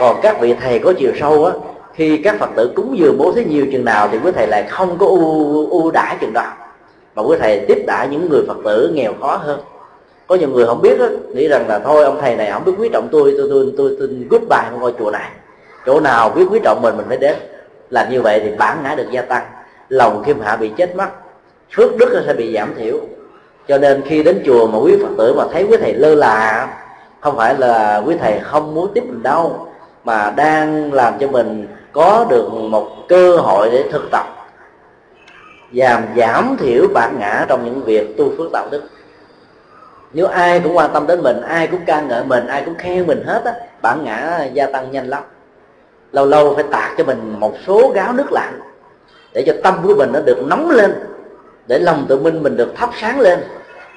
[0.00, 1.52] còn các vị thầy có chiều sâu á
[1.94, 4.64] khi các phật tử cúng dường bố thí nhiều chừng nào thì quý thầy lại
[4.70, 6.52] không có ưu ưu đãi chừng đó
[7.14, 9.60] mà quý thầy tiếp đãi những người phật tử nghèo khó hơn
[10.26, 12.72] có nhiều người không biết đó, nghĩ rằng là thôi ông thầy này không biết
[12.78, 15.30] quý trọng tôi tôi tôi tôi, tôi goodbye ngôi chùa này
[15.86, 17.34] chỗ nào biết quý trọng mình mình phải đến.
[17.90, 19.42] Làm như vậy thì bản ngã được gia tăng.
[19.88, 21.08] Lòng khiêm hạ bị chết mất.
[21.76, 22.96] Phước đức sẽ bị giảm thiểu.
[23.68, 26.68] Cho nên khi đến chùa mà quý phật tử mà thấy quý thầy lơ là,
[27.20, 29.66] không phải là quý thầy không muốn tiếp mình đâu,
[30.04, 34.26] mà đang làm cho mình có được một cơ hội để thực tập
[35.72, 38.82] giảm giảm thiểu bản ngã trong những việc tu phước tạo đức.
[40.12, 43.06] Nếu ai cũng quan tâm đến mình, ai cũng ca ngợi mình, ai cũng khen
[43.06, 45.22] mình hết á, bản ngã gia tăng nhanh lắm
[46.12, 48.60] lâu lâu phải tạt cho mình một số gáo nước lạnh
[49.32, 50.94] để cho tâm của mình nó được nóng lên
[51.66, 53.38] để lòng tự minh mình được thắp sáng lên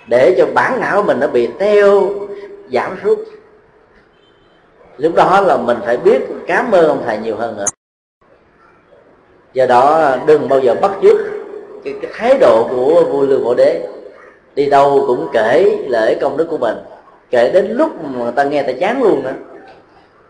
[0.07, 2.01] để cho bản ngã của mình nó bị teo
[2.71, 3.19] giảm sút.
[4.97, 7.65] Lúc đó là mình phải biết cảm ơn ông thầy nhiều hơn nữa.
[9.53, 11.17] Do đó đừng bao giờ bắt chước
[11.83, 13.87] cái, cái thái độ của vua lương bộ đế.
[14.55, 16.75] Đi đâu cũng kể lễ công đức của mình
[17.29, 19.33] kể đến lúc mà người ta nghe ta chán luôn nữa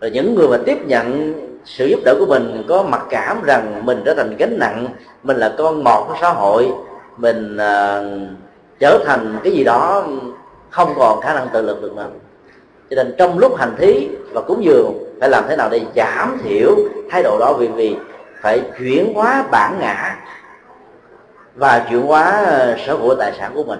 [0.01, 1.33] rồi những người mà tiếp nhận
[1.65, 4.87] sự giúp đỡ của mình có mặc cảm rằng mình trở thành gánh nặng
[5.23, 6.71] mình là con mọt của xã hội
[7.17, 8.29] mình uh,
[8.79, 10.03] trở thành cái gì đó
[10.69, 12.09] không còn khả năng tự lực được nữa
[12.89, 16.37] cho nên trong lúc hành thí và cúng dường phải làm thế nào để giảm
[16.43, 16.75] thiểu
[17.09, 17.53] thái độ đó?
[17.59, 17.95] Vì vì
[18.41, 20.15] phải chuyển hóa bản ngã
[21.55, 23.79] và chuyển hóa ờ, sở hữu tài sản của mình.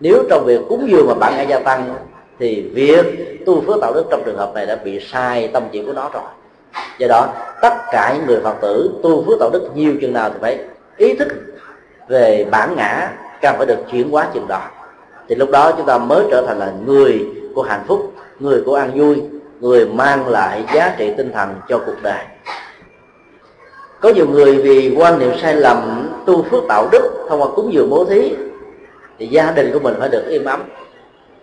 [0.00, 1.94] Nếu trong việc cúng dường mà bản ngã gia tăng
[2.38, 3.06] thì việc
[3.46, 6.10] tu phước tạo đức trong trường hợp này đã bị sai tâm chỉ của nó
[6.12, 6.22] rồi
[6.98, 7.28] do đó,
[7.62, 10.58] tất cả những người phật tử tu phước tạo đức nhiều chừng nào thì phải
[10.96, 11.28] ý thức
[12.08, 13.10] về bản ngã,
[13.42, 14.60] cần phải được chuyển hóa chừng đó.
[15.28, 18.74] Thì lúc đó chúng ta mới trở thành là người của hạnh phúc, người của
[18.74, 19.22] an vui,
[19.60, 22.24] người mang lại giá trị tinh thần cho cuộc đời.
[24.00, 27.72] Có nhiều người vì quan niệm sai lầm tu phước tạo đức thông qua cúng
[27.72, 28.34] dường bố thí,
[29.18, 30.62] thì gia đình của mình phải được im ấm.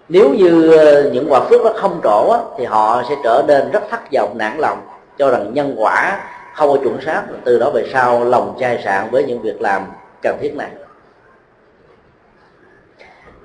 [0.09, 3.83] Nếu như ờ, những quả phước nó không trổ thì họ sẽ trở nên rất
[3.89, 4.77] thất vọng, nản lòng
[5.17, 6.19] cho rằng nhân quả
[6.55, 9.85] không có chuẩn xác, từ đó về sau lòng chai sạn với những việc làm
[10.21, 10.69] cần thiết này.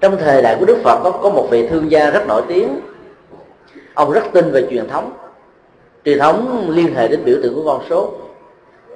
[0.01, 2.81] Trong thời đại của đức phật có có một vị thương gia rất nổi tiếng.
[3.95, 5.13] Ông rất tin về truyền thống.
[6.05, 8.13] Truyền thống liên hệ đến biểu tượng của con số.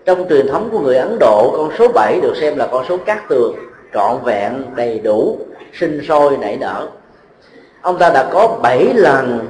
[0.05, 2.97] Trong truyền thống của người ấn độ, con số 7 được xem là con số
[2.97, 3.57] cát tường,
[3.95, 5.39] trọn vẹn, đầy đủ,
[5.73, 6.89] sinh sôi, nảy nở.
[7.81, 9.49] Ông ta đã có 7 lần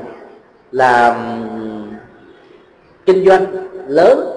[0.72, 1.14] làm
[3.06, 3.46] kinh doanh
[3.88, 4.30] lớn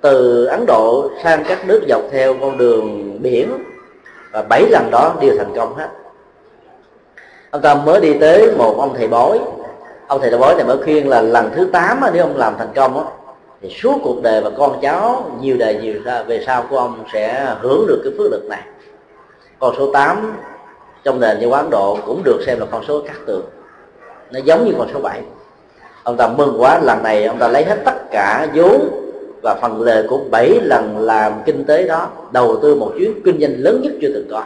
[0.00, 3.48] từ ấn độ sang các nước dọc theo con đường biển.
[4.32, 5.88] Và bảy lần đó đều thành công hết.
[7.50, 9.40] Ông ta mới đi tới một ông thầy bói.
[10.06, 13.06] Ông thầy bói này mới khuyên là lần thứ 8 nếu ông làm thành công
[13.62, 15.94] thì suốt cuộc đời và con cháu, nhiều đời nhiều
[16.26, 18.62] về sau của ông sẽ hưởng được cái phước lực này.
[19.58, 20.36] Con số 8
[21.04, 23.44] trong nền như quán độ cũng được xem là con số cát tường.
[24.30, 25.22] Nó giống như con số 7
[26.02, 28.88] ông ta mừng quá, lần này ông ta lấy hết tất cả vốn
[29.42, 33.40] và phần lời của bảy lần làm kinh tế đó, đầu tư một chuyến kinh
[33.40, 34.44] doanh lớn nhất chưa từng có.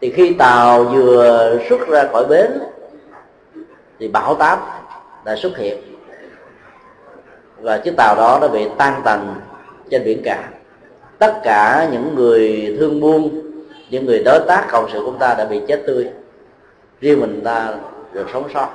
[0.00, 2.50] Thì khi tàu vừa xuất ra khỏi bến,
[3.98, 4.60] thì bão táp
[5.24, 5.78] đã xuất hiện.
[7.60, 9.34] Và chiếc tàu đó đã bị tan tành
[9.90, 10.48] trên biển cả.
[11.18, 13.30] Tất cả những người thương buôn,
[13.90, 16.08] những người đối tác cộng sự của chúng ta đã bị chết tươi.
[17.00, 17.74] Riêng mình ta
[18.12, 18.68] được sống sót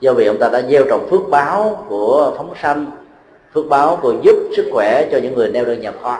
[0.00, 2.90] do vì ông ta đã gieo trồng phước báo của phóng sanh
[3.54, 6.18] phước báo của giúp sức khỏe cho những người neo đơn nhập kho.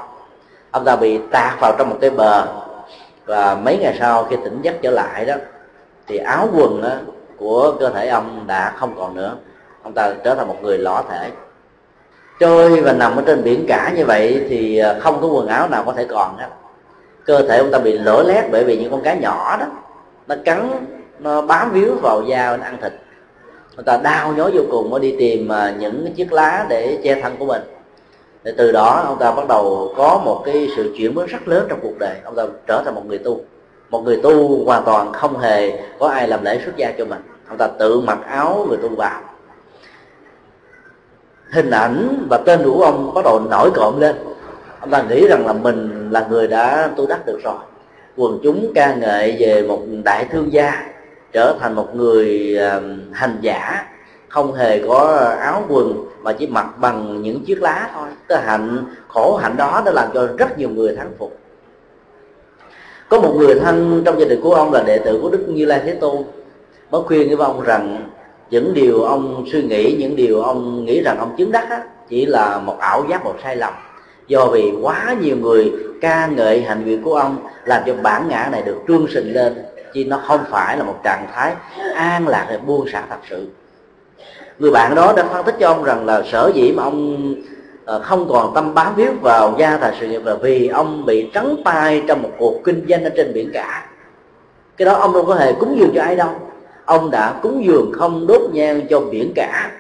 [0.71, 2.47] Ông ta bị tạt vào trong một cái bờ
[3.27, 5.35] và mấy ngày sau khi tỉnh giấc trở lại đó
[6.07, 6.91] thì áo quần đó,
[7.37, 9.37] của cơ thể ông đã không còn nữa.
[9.83, 11.31] Ông ta trở thành một người lõ thể.
[12.41, 15.69] Trôi và nằm ở trên biển cả như vậy thì à, không có quần áo
[15.69, 16.49] nào có thể còn hết.
[17.25, 19.67] Cơ thể ông ta bị lở lét bởi vì những con cá nhỏ đó
[20.27, 20.87] nó cắn
[21.19, 22.93] nó bám víu vào da nó ăn thịt
[23.77, 26.99] người ta đau nhói vô cùng, mới đi tìm à, những những chiếc lá để
[27.03, 27.63] che thân của mình.
[28.45, 31.67] Để từ đó, ông ta bắt đầu có một cái sự chuyển biến rất lớn
[31.69, 32.17] trong cuộc đời.
[32.25, 33.41] Ông ta trở thành một người tu.
[33.91, 37.21] Một người tu hoàn toàn không hề có ai làm lễ xuất gia cho mình.
[37.49, 39.21] Ông ta tự mặc áo người tu vào
[41.51, 44.17] hình ảnh và tên của ông bắt đầu nổi cộm lên.
[44.81, 47.59] Ông ta nghĩ rằng là mình là người đã tu đắc được rồi.
[48.17, 50.87] Quần chúng ca ngợi về một đại thương gia
[51.37, 52.59] trở thành một người
[53.13, 53.87] hành giả
[54.29, 58.09] không hề có áo quần mà chỉ mặc bằng những chiếc lá thôi.
[58.29, 61.39] Cái hạnh khổ hạnh đó đã làm cho rất nhiều người thắng phục.
[63.09, 65.65] Có một người thân trong gia đình của ông là đệ tử của đức như
[65.65, 66.17] lai thế tôn.
[66.91, 68.11] Mới khuyên với ông rằng
[68.51, 72.27] những điều ông suy nghĩ những điều ông nghĩ rằng ông chứng đắc á, chỉ
[72.27, 73.75] là một ảo giác một sai lầm.
[74.27, 78.49] Do vì quá nhiều người ca ngợi hành vi của ông làm cho bản ngã
[78.53, 81.55] này được trương sình lên chứ nó không phải là một trạng thái
[81.95, 83.49] an lạc hay buông xả thật sự.
[84.59, 87.35] Người bạn đó đã phân tích cho ông rằng là sở dĩ mà ông
[87.85, 91.31] ờ, không còn tâm bám víu vào gia tài sự nghiệp là vì ông bị
[91.35, 93.87] trắng tay trong một cuộc kinh doanh ở trên biển cả.
[94.77, 96.31] Cái đó ông đâu có hề cúng dường cho ai đâu.
[96.85, 99.71] Ông đã cúng dường không đốt nhang cho biển cả.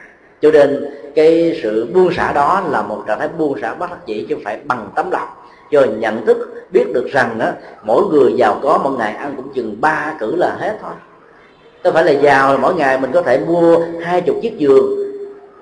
[0.42, 0.84] Cho nên
[1.14, 4.34] cái sự buông xả đó là một trạng thái buông xả bất đắc dĩ chứ
[4.34, 5.28] không phải bằng tấm lòng
[5.70, 7.46] cho nhận thức biết được rằng đó
[7.82, 10.92] mỗi người giàu có một ngày ăn cũng chừng ba cử là hết thôi.
[11.84, 14.96] Không phải là giàu là mỗi ngày mình có thể mua hai chục chiếc giường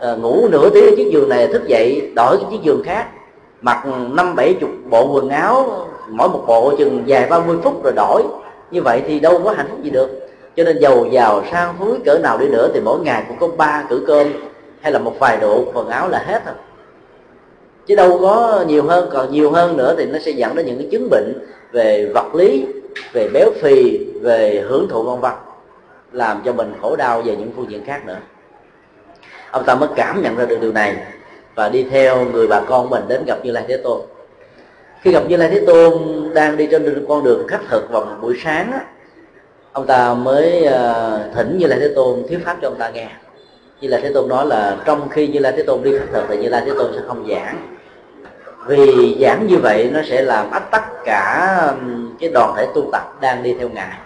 [0.00, 3.07] à, ngủ nửa tiếng ở chiếc giường này thức dậy đổi cái chiếc giường khác.
[3.61, 7.82] Mặc năm bảy chục bộ quần áo mỗi một bộ chừng vài ba mươi phút
[7.84, 8.22] rồi đổi.
[8.70, 10.28] Như vậy thì đâu có hạnh phúc gì được.
[10.57, 13.48] Cho nên giàu giàu sang phúi cỡ nào đi nữa thì mỗi ngày cũng có
[13.57, 14.28] ba cử cơm
[14.80, 16.55] hay là một vài độ quần áo là hết rồi
[17.87, 20.78] chứ đâu có nhiều hơn còn nhiều hơn nữa thì nó sẽ dẫn đến những
[20.78, 22.66] cái chứng bệnh về vật lý
[23.12, 25.32] về béo phì về hưởng thụ vân vân
[26.12, 28.18] làm cho mình khổ đau về những phương diện khác nữa.
[29.51, 30.97] Ông ta mới cảm nhận ra được điều này
[31.55, 34.01] và đi theo người bà con mình đến gặp như lai thế tôn.
[35.01, 35.93] Khi gặp như lai thế tôn
[36.35, 38.80] đang đi trên con đường khắc thực vào một buổi sáng á,
[39.72, 43.09] ông ta mới ờ, thỉnh như lai thế tôn thuyết pháp cho ông ta nghe.
[43.80, 46.24] Như lai thế tôn nói là trong khi như lai thế tôn đi khắc thực
[46.28, 47.74] thì như lai thế tôn sẽ không giảng
[48.66, 51.48] vì giảng như vậy, nó sẽ làm ách tất cả
[52.20, 53.98] cái đoàn thể tu tập đang đi theo ngài.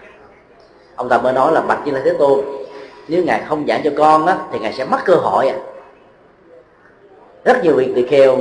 [0.96, 2.40] Ông ta mới nói là bạch như là thế tôn,
[3.08, 5.56] nếu ngài không giảng cho con á, thì ngài sẽ mất cơ hội à
[7.48, 8.36] rất nhiều vị tỳ kheo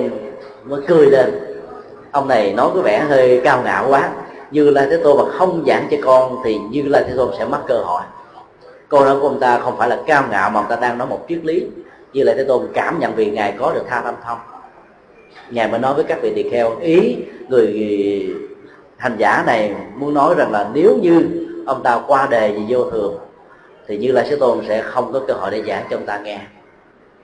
[0.65, 1.39] mới cười lên.
[2.11, 4.09] Ông này nói có vẻ hơi cao ngạo quá.
[4.51, 7.45] Như lai thế tôn mà không giảng cho con, thì như lai thế tôn sẽ
[7.45, 8.01] mất cơ hội.
[8.89, 11.07] Câu nói của ông ta không phải là cao ngạo mà ông ta đang nói
[11.07, 11.67] một triết lý.
[12.13, 14.37] Như lai thế tôn cảm nhận vì ngài có được tha tâm thông
[15.49, 17.15] ngài mới nói với các vị tỳ kheo ý
[17.49, 18.35] người
[18.97, 21.21] hành giả này muốn nói rằng là nếu như
[21.65, 23.17] ông ta qua đề gì vô thường
[23.87, 26.19] thì như lai sư tôn sẽ không có cơ hội để giảng cho ông ta
[26.19, 26.39] nghe.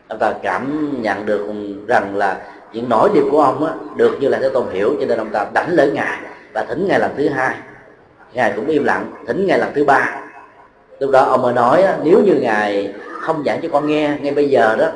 [0.07, 1.47] Ông ta cảm nhận được
[1.88, 2.41] rằng là
[2.74, 5.30] những nỗi niềm của ông á, được như là thế tôn hiểu cho nên ông
[5.30, 6.18] ta đánh lỡ ngài
[6.53, 7.55] và thỉnh ngài lần thứ hai.
[8.34, 10.22] Ngài cũng im lặng thỉnh ngài lần thứ ba.
[10.99, 14.34] Lúc đó ông mới nói á, nếu như ngài không giảng cho con nghe ngay
[14.34, 14.88] bây giờ đó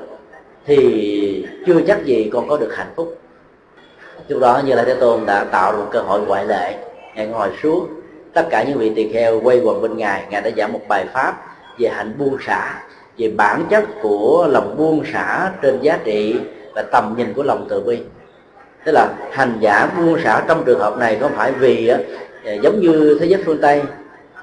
[0.68, 3.18] thì chưa chắc gì con có được hạnh phúc.
[4.28, 6.76] Lúc đó như là thế tôn đã tạo được một cơ hội ngoại lệ.
[7.16, 7.88] Ngài ngồi xuống,
[8.34, 10.24] tất cả những vị tỳ kheo quay quần bên ngài.
[10.30, 11.34] Ngài đã giảng một bài pháp
[11.80, 12.84] về hạnh buông xả,
[13.18, 16.36] về bản chất của lòng buông xả trên giá trị
[16.76, 18.00] và tầm nhìn của lòng từ bi.
[18.86, 21.98] Tức là hành giả buông xả trong trường hợp này không phải vì à,
[22.64, 23.82] giống như thế giới phương tây,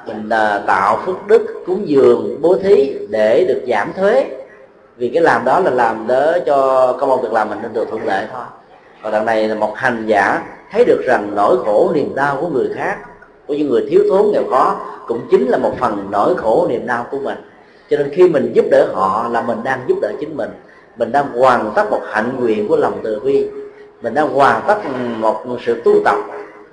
[0.07, 4.27] mình à, tạo phước đức, cúng dường, bố thí để được giảm thuế
[4.97, 7.85] vì cái làm đó là làm đỡ cho công an việc làm mình nên được
[7.91, 8.45] thuận lợi thôi.
[9.03, 10.43] Còn đằng này là một hành giả
[10.73, 12.99] thấy được rằng nỗi khổ niềm đau của người khác,
[13.47, 14.77] của những người thiếu thốn nghèo khó
[15.07, 17.39] cũng chính là một phần nỗi khổ niềm đau của mình.
[17.91, 20.51] Cho nên khi mình giúp đỡ họ là mình đang giúp đỡ chính mình.
[20.97, 23.49] Mình đang hoàn tất một hạnh nguyện của lòng từ bi.
[24.03, 24.79] Mình đang hoàn tất
[25.19, 26.17] một sự tu tập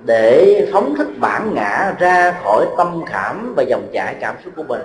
[0.05, 4.63] để phóng thích bản ngã ra khỏi tâm cảm và dòng chảy cảm xúc của
[4.63, 4.81] mình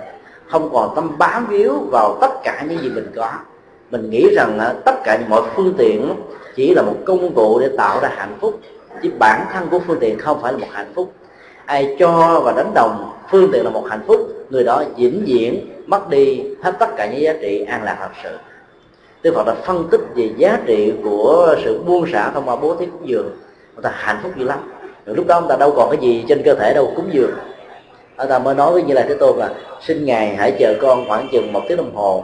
[0.49, 3.29] không còn tâm bám víu vào tất cả những gì mình có.
[3.91, 6.15] Mình nghĩ rằng à, tất cả mọi phương tiện
[6.55, 8.59] chỉ là một công cụ để tạo ra hạnh phúc.
[9.03, 11.11] Chứ bản thân của phương tiện không phải là một hạnh phúc.
[11.65, 14.19] Ai cho và đánh đồng phương tiện là một hạnh phúc,
[14.49, 18.09] người đó vĩnh viễn mất đi hết tất cả những giá trị an lạc thật
[18.23, 18.37] sự.
[19.23, 22.75] Đức Phật đã phân tích về giá trị của sự buông xả thông qua bố
[22.75, 23.29] thí cúng dường.
[23.75, 24.59] Người ta hạnh phúc dữ lắm.
[25.05, 27.31] Rồi lúc đó người ta đâu còn cái gì trên cơ thể đâu, cúng dường
[28.17, 29.49] ở ta mới nói với như là thế tôn là
[29.81, 32.23] xin ngài hãy chờ con khoảng chừng một tiếng đồng hồ.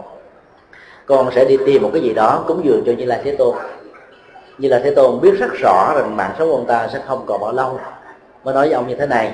[1.05, 3.55] Con sẽ đi tìm một cái gì đó cúng dường cho như là thế tôn.
[4.57, 7.23] Như là thế tôn biết rất rõ rằng mạng sống của ông ta sẽ không
[7.25, 7.79] còn bao lâu.
[8.43, 9.31] Mới nói với ông như thế này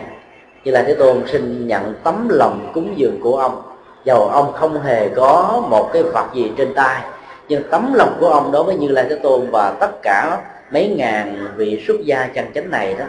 [0.63, 3.61] như là thế tôn xin nhận tấm lòng cúng dường của ông.
[4.05, 7.01] Dầu ông không hề có một cái vật gì trên tay
[7.49, 10.37] nhưng tấm lòng của ông đối với như lai thế tôn và tất cả
[10.71, 13.05] mấy ngàn vị xuất gia chân chánh này đó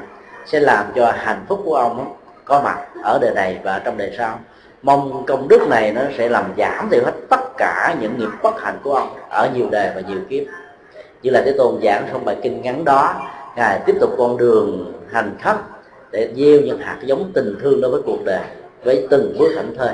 [0.47, 2.05] sẽ làm cho hạnh phúc của ông đó,
[2.51, 4.39] có mặt ở đời này và trong đời sau.
[4.83, 8.63] Mong công đức này nó sẽ làm giảm thiểu hết tất cả những nghiệp bất
[8.63, 10.43] hạnh của ông ở nhiều đời và nhiều kiếp.
[11.23, 13.15] Như là thế tôn giảng trong bài kinh ngắn đó,
[13.57, 15.57] ngài tiếp tục con đường hành khất
[16.11, 18.45] để gieo những hạt giống tình thương đối với cuộc đời,
[18.85, 19.93] với từng bước thảnh thơi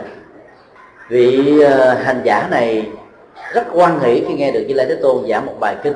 [1.09, 2.91] vị ờ, hành giả này
[3.53, 5.95] rất quan hỷ khi nghe được như lai thế tôn giảng một bài kinh.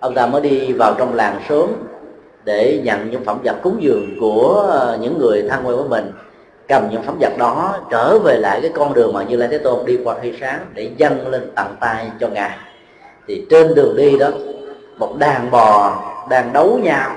[0.00, 1.68] Ông ta mới đi vào trong làng sớm
[2.44, 6.12] để nhận những phẩm vật cúng dường của ờ, những người thân quen của mình.
[6.68, 9.58] Cầm những phẩm vật đó trở về lại cái con đường mà như lai thế
[9.58, 12.56] tôn đi qua khi sáng để dâng lên tận tay cho ngài.
[13.28, 14.28] Thì trên đường đi đó,
[14.98, 15.96] một đàn bò
[16.30, 17.10] đang đấu nhau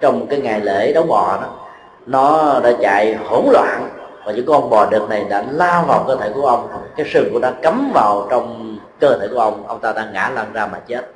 [0.00, 1.48] trong cái ngày lễ đấu bò đó.
[2.06, 3.88] Nó đã chạy hỗn loạn
[4.24, 6.68] và những con bò đực này đã lao vào cơ thể của ông.
[6.96, 9.64] Cái sừng của nó cắm vào trong cơ thể của ông.
[9.66, 11.12] Ông ta đang ngã lăn ra mà chết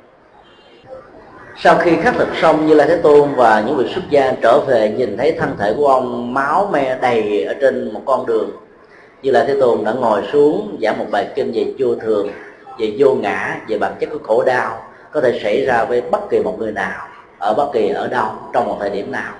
[1.59, 4.59] sau khi khắc thực xong như là thế tôn và những vị xuất gia trở
[4.59, 8.49] về nhìn thấy thân thể của ông máu me đầy ở trên một con đường,
[9.21, 12.29] như là thế tôn đã ngồi xuống giảng một bài kinh về vô thường,
[12.79, 16.29] về vô ngã, về bản chất của khổ đau, có thể xảy ra với bất
[16.29, 17.07] kỳ một người nào,
[17.39, 19.33] ở bất kỳ ở đâu, trong một thời điểm nào.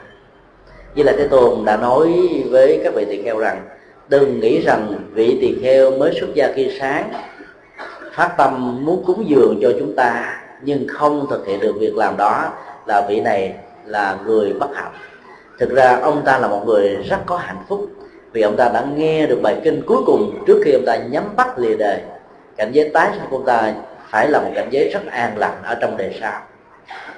[0.96, 2.14] Như là thế tôn đã nói
[2.50, 3.68] với các vị tỳ kheo rằng,
[4.10, 7.12] đừng nghĩ rằng vị tỳ kheo mới xuất gia khi sáng,
[8.14, 12.18] phát tâm muốn cúng dường cho chúng ta nhưng không thực hiện được việc làm
[12.18, 12.50] đó
[12.86, 13.56] là vị này
[13.86, 14.92] là người bất hạnh.
[15.60, 17.90] Thực ra ông ta là một người rất có hạnh phúc
[18.32, 21.24] vì ông ta đã nghe được bài kinh cuối cùng trước khi ông ta nhắm
[21.38, 22.02] mắt lìa đời
[22.58, 23.74] cảnh giới tái sinh của ông ta
[24.10, 26.42] phải là một cảnh giới rất an lành ở trong đời sau.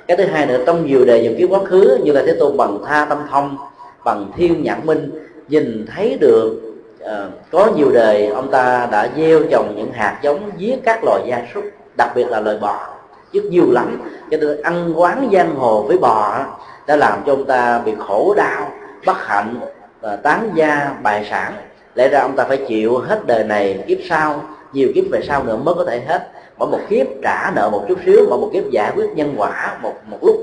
[0.08, 2.58] Cái thứ hai nữa trong nhiều đời nhiều kiếp quá khứ như là thế tôn
[2.58, 3.58] bằng tha tâm thông
[4.06, 5.12] bằng thiên nhãn minh
[5.48, 6.62] nhìn thấy được
[7.04, 7.10] uh,
[7.52, 11.42] có nhiều đời ông ta đã gieo trồng những hạt giống giết các loài gia
[11.54, 11.64] súc
[11.98, 12.99] đặc biệt là loài bò
[13.34, 14.02] rất nhiều lắm.
[14.32, 16.46] Cho nên ăn quán giang hồ với bò
[16.88, 18.72] đã làm cho ông ta bị khổ đau
[19.06, 19.56] bất hạnh
[20.02, 21.54] và tán gia bại sản.
[21.96, 25.44] Lẽ ra ông ta phải chịu hết đời này kiếp sau nhiều kiếp về sau
[25.44, 26.30] nữa mới có thể hết.
[26.58, 29.78] Mỗi một kiếp trả nợ một chút xíu mỗi một kiếp giải quyết nhân quả
[29.82, 30.36] một một lúc.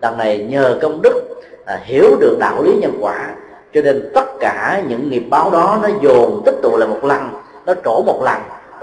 [0.00, 1.22] Đằng này nhờ công đức
[1.66, 3.34] à, hiểu được đạo lý nhân quả.
[3.74, 7.28] Cho nên tất cả những nghiệp báo đó nó dồn tích tụ lại một lần
[7.66, 8.40] nó trổ một lần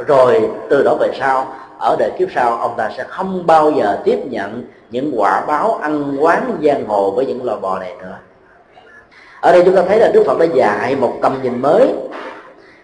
[0.07, 3.97] rồi từ đó về sau ở đời kiếp sau ông ta sẽ không bao giờ
[4.03, 8.15] tiếp nhận những quả báo ăn quán giang hồ với những loài bò này nữa.
[9.41, 11.93] Ở đây chúng ta thấy là đức phật đã dạy một tầm nhìn mới.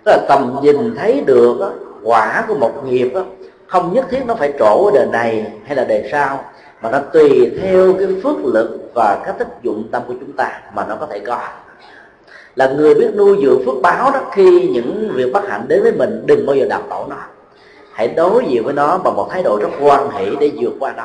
[0.03, 1.71] Tức là tầm nhìn thấy được đó,
[2.03, 3.21] quả của một nghiệp đó,
[3.67, 6.45] không nhất thiết nó phải trổ ở đời này hay là đời sau
[6.81, 10.61] mà nó tùy theo cái phước lực và cách thức dụng tâm của chúng ta
[10.75, 11.39] mà nó có thể có.
[12.55, 15.91] Là người biết nuôi dưỡng phước báo đó khi những việc bất hạnh đến với
[15.91, 17.15] mình đừng bao giờ đạp đổ nó
[17.95, 20.93] hãy đối diện với nó bằng một thái độ rất quan hệ để vượt qua
[20.97, 21.03] nó.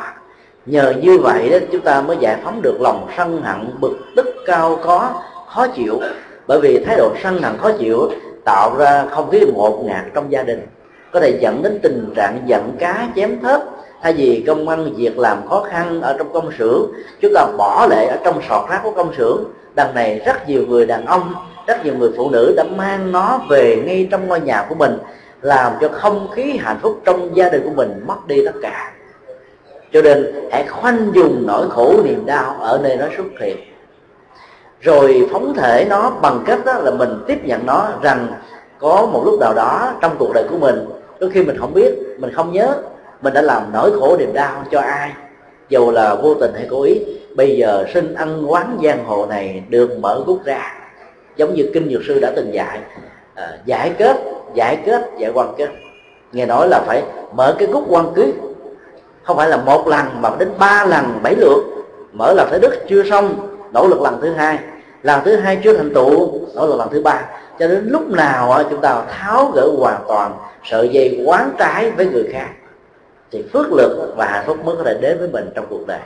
[0.67, 4.27] Nhờ như vậy đó, chúng ta mới giải phóng được lòng sân hận, bực tức,
[4.47, 5.11] cao có,
[5.47, 6.01] khó chịu.
[6.47, 8.11] Bởi vì thái độ sân hận, khó chịu
[8.45, 10.67] tạo ra không khí ngột ngạt trong gia đình.
[11.13, 13.61] Có thể dẫn đến tình trạng giận cá, chém thớt
[14.03, 17.87] thay vì công ăn việc làm khó khăn ở trong công xưởng, chúng ta bỏ
[17.91, 19.45] lệ ở trong sọt rác của công xưởng.
[19.75, 21.35] Đằng này, rất nhiều người đàn ông,
[21.67, 24.99] rất nhiều người phụ nữ đã mang nó về ngay trong ngôi nhà của mình
[25.43, 28.93] làm cho không khí hạnh phúc trong gia đình của mình mất đi tất cả.
[29.93, 33.57] Cho nên hãy khoanh dùng nỗi khổ niềm đau ở nơi nó xuất hiện.
[34.81, 38.27] Rồi phóng thể nó bằng cách đó là mình tiếp nhận nó rằng
[38.79, 40.89] có một lúc nào đó trong cuộc đời của mình
[41.21, 42.75] đôi khi mình không biết mình không nhớ
[43.23, 45.13] mình đã làm nỗi khổ niềm đau cho ai.
[45.69, 47.01] Dù là vô tình hay cố ý
[47.37, 50.75] bây giờ sinh ăn quán giang hồ này được mở rút ra.
[51.37, 52.81] Giống như kinh dược sư đã từng dạy
[53.35, 54.17] à, giải kết
[54.55, 55.69] giải kết giải quan kết.
[56.33, 57.03] Nghe nói là phải
[57.35, 58.33] mở cái cúc quan kết
[59.23, 61.63] không phải là một lần mà đến ba lần bảy lượt.
[62.13, 64.59] Mở lần thứ đức chưa xong nỗ lực lần thứ hai.
[65.03, 67.23] Lần thứ hai chưa thành tựu nỗ lực lần thứ ba.
[67.59, 70.33] Cho đến lúc nào à, chúng ta tháo gỡ hoàn toàn
[70.65, 72.49] sợi dây quán trái với người khác
[73.31, 76.01] thì phước lực và hạnh phúc mới có thể đến với mình trong cuộc đời.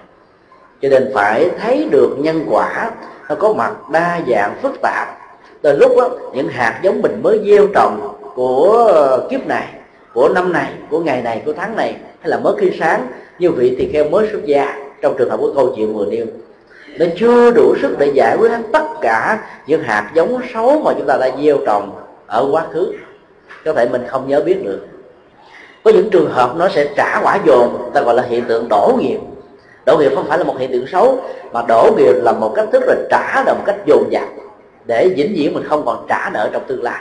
[0.82, 2.90] Cho nên phải thấy được nhân quả
[3.28, 5.08] nó có mặt đa dạng phức tạp.
[5.62, 9.68] Từ lúc đó, những hạt giống mình mới gieo trồng của kiếp này,
[10.14, 13.06] của năm này, của ngày này, của tháng này, hay là mới khi sáng,
[13.38, 16.26] như vị tỳ kheo mới xuất gia trong trường hợp của câu chuyện vừa nêu.
[16.98, 21.06] Nó chưa đủ sức để giải quyết tất cả những hạt giống xấu mà chúng
[21.06, 21.92] ta đã gieo trồng
[22.26, 22.92] ở quá khứ.
[23.64, 24.86] Có thể mình không nhớ biết được.
[25.84, 28.98] Có những trường hợp nó sẽ trả quả dồn ta gọi là hiện tượng đổ
[29.00, 29.18] nghiệp.
[29.86, 31.18] Đổ nghiệp không phải là một hiện tượng xấu,
[31.52, 34.28] mà đổ nghiệp là một cách thức là trả nợ một cách dồn dập
[34.84, 37.00] để vĩnh viễn mình không còn trả nợ trong tương lai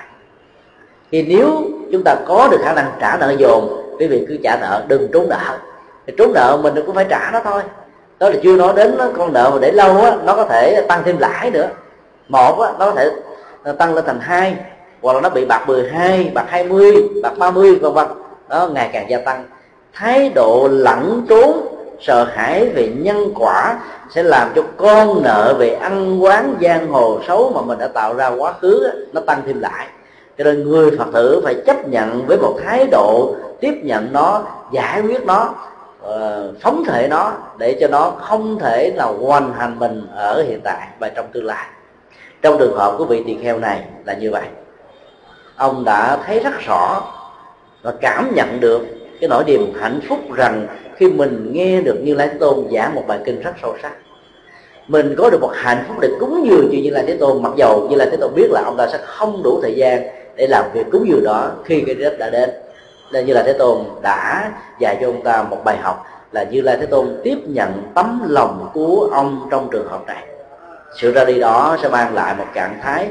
[1.14, 4.58] thì nếu chúng ta có được khả năng trả nợ dồn quý vị cứ trả
[4.62, 5.58] nợ đừng trốn nợ.
[6.08, 7.62] Thì trốn nợ mình cũng phải trả nó thôi.
[8.20, 11.02] Đó là chưa nói đến con nợ mà để lâu á nó có thể tăng
[11.06, 11.68] thêm lãi nữa.
[12.28, 13.12] Một á nó có thể
[13.64, 14.56] ờ, tăng lên thành hai
[15.02, 18.08] hoặc là nó bị bạc 12, bạc 20, bạc 30 vân vân.
[18.50, 19.46] Đó ngày càng gia tăng.
[19.94, 21.68] Thái độ lẩn trốn
[22.02, 27.20] sợ hãi về nhân quả sẽ làm cho con nợ về ăn quán giang hồ
[27.28, 29.88] xấu mà mình đã tạo ra quá khứ nó tăng thêm lại
[30.38, 34.42] cho nên người phật tử phải chấp nhận với một thái độ tiếp nhận nó,
[34.72, 35.56] giải quyết nó
[36.02, 40.62] ờ, phóng thể nó để cho nó không thể nào hoàn thành mình ở hiện
[40.64, 41.66] tại và trong tương lai.
[42.42, 44.44] Trong trường hợp của vị tỳ kheo này là như vậy.
[45.56, 47.02] Ông đã thấy rất rõ
[47.82, 48.82] và cảm nhận được
[49.22, 52.96] cái nỗi niềm hạnh phúc rằng khi mình nghe được như lai thế tôn giảng
[52.96, 53.94] một bài kinh rất sâu sắc,
[54.88, 57.44] mình có được một hạnh phúc để cúng dường như như lai thế tôn.
[57.44, 60.23] Mặc dầu như lai thế tôn biết là ông ta sẽ không đủ thời gian
[60.36, 62.50] để làm việc cúng dường đó khi cái chết đã đến.
[63.12, 66.62] Nên như là thế tôn đã dạy cho ông ta một bài học là như
[66.62, 70.24] lai thế tôn tiếp nhận tấm lòng của ông trong trường hợp này.
[70.96, 73.08] Sự ra đi đó sẽ mang lại một trạng thái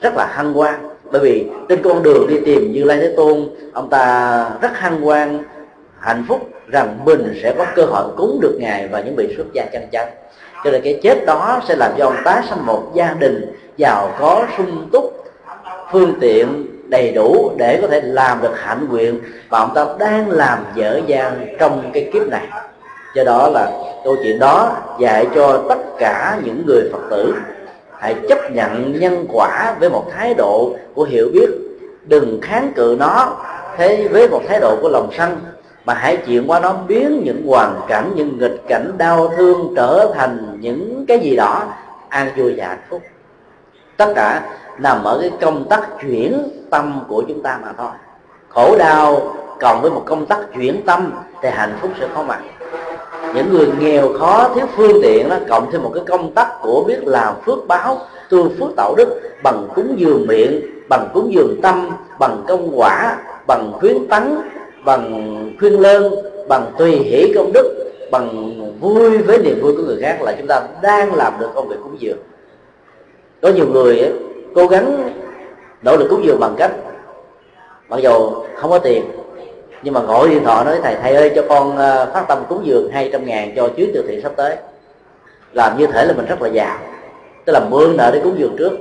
[0.00, 0.74] rất là hăng hoan.
[1.10, 5.00] Bởi vì trên con đường đi tìm như lai thế tôn, ông ta rất hăng
[5.00, 5.44] hoan,
[5.98, 9.46] hạnh phúc rằng mình sẽ có cơ hội cúng được ngài và những vị xuất
[9.52, 10.08] gia chân chánh.
[10.64, 14.10] Cho nên cái chết đó sẽ làm cho ông ta sanh một gia đình giàu
[14.18, 15.24] có sung túc
[15.94, 20.30] phương tiện đầy đủ để có thể làm được hạnh nguyện và ông ta đang
[20.30, 22.46] làm dở dang trong cái kiếp này.
[23.16, 23.70] Do đó là
[24.04, 27.34] câu chuyện đó dạy cho tất cả những người phật tử
[27.98, 31.46] hãy chấp nhận nhân quả với một thái độ của hiểu biết.
[32.06, 33.36] Đừng kháng cự nó
[33.76, 35.40] thế với một thái độ của lòng sân,
[35.84, 40.12] mà hãy chuyển qua nó biến những hoàn cảnh, những nghịch cảnh, đau thương trở
[40.14, 41.62] thành những cái gì đó
[42.08, 43.02] an vui và hạnh phúc.
[43.96, 44.42] Tất cả
[44.78, 47.90] nằm ở cái công tác chuyển tâm của chúng ta mà thôi.
[48.48, 52.40] Khổ đau cộng với một công tác chuyển tâm thì hạnh phúc sẽ có mặt.
[53.34, 56.84] Những người nghèo khó thiếu phương tiện đó cộng thêm một cái công tác của
[56.86, 57.98] biết làm phước báo
[58.30, 63.16] tu phước tạo đức bằng cúng dường miệng bằng cúng dường tâm bằng công quả
[63.46, 64.38] bằng khuyến tấn
[64.84, 66.14] bằng khuyên lơn
[66.48, 70.46] bằng tùy hỷ công đức bằng vui với niềm vui của người khác là chúng
[70.46, 72.18] ta đang làm được công việc cúng dường.
[73.42, 74.12] Có nhiều người ấy,
[74.54, 75.12] cố gắng
[75.82, 76.70] nỗ lực cúng dường bằng cách.
[77.88, 79.04] Mặc dù không có tiền,
[79.82, 82.60] nhưng mà gọi điện thoại nói, thầy thầy ơi, cho con ờ, phát tâm cúng
[82.64, 84.56] dường 200 ngàn cho chuyến từ thiện sắp tới.
[85.52, 86.78] Làm như thể là mình rất là giàu
[87.44, 88.72] tức là mượn nợ để cúng dường trước.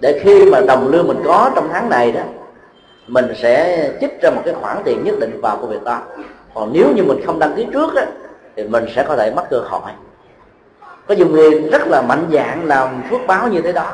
[0.00, 2.20] Để khi mà đồng lương mình có trong tháng này đó,
[3.06, 5.98] mình sẽ chích ra một cái khoản tiền nhất định vào công việc đó.
[6.54, 8.06] Còn nếu như mình không đăng ký trước á,
[8.56, 9.90] thì mình sẽ có thể mất cơ hội.
[11.08, 13.92] Có nhiều người rất là mạnh dạng làm phước báo như thế đó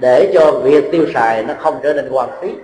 [0.00, 2.54] để cho việc tiêu xài nó không trở nên quan phí.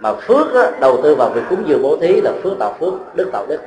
[0.00, 2.94] Mà phước á, đầu tư vào việc cúng dường bố thí là phước tạo phước
[3.16, 3.60] đức tạo đức.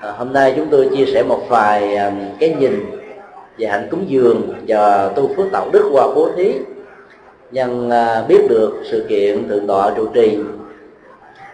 [0.00, 2.86] À, hôm nay chúng tôi chia sẻ một vài um, cái nhìn
[3.58, 6.52] về hạnh cúng dường và tu phước tạo đức qua bố thí.
[7.50, 10.38] Nhân uh, biết được sự kiện thượng tọa trụ trì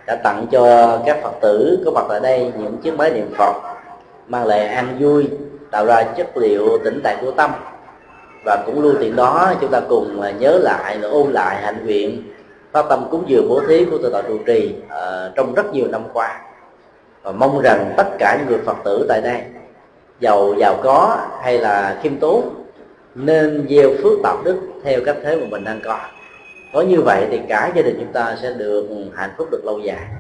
[0.06, 3.52] đã tặng cho các phật tử có mặt tại đây những chiếc máy niệm phật
[4.28, 5.28] mang lại an vui
[5.70, 7.51] tạo ra chất liệu tĩnh tại của tâm
[8.47, 11.85] và cũng lưu tiện đó chúng ta cùng à, nhớ lại và ôn lại hạnh
[11.85, 12.23] nguyện
[12.73, 15.86] phát tâm cúng dường bố thí của tôi tọa trụ trì uh, trong rất nhiều
[15.89, 16.40] năm qua.
[17.23, 19.40] Và mong rằng tất cả những người phật tử tại đây
[20.20, 22.55] giàu giàu có hay là khiêm tốn
[23.14, 25.98] nên gieo phước tạo đức theo cách thế mà mình đang có.
[26.73, 29.78] Có như vậy thì cả gia đình chúng ta sẽ được hạnh phúc được lâu
[29.78, 30.06] dài.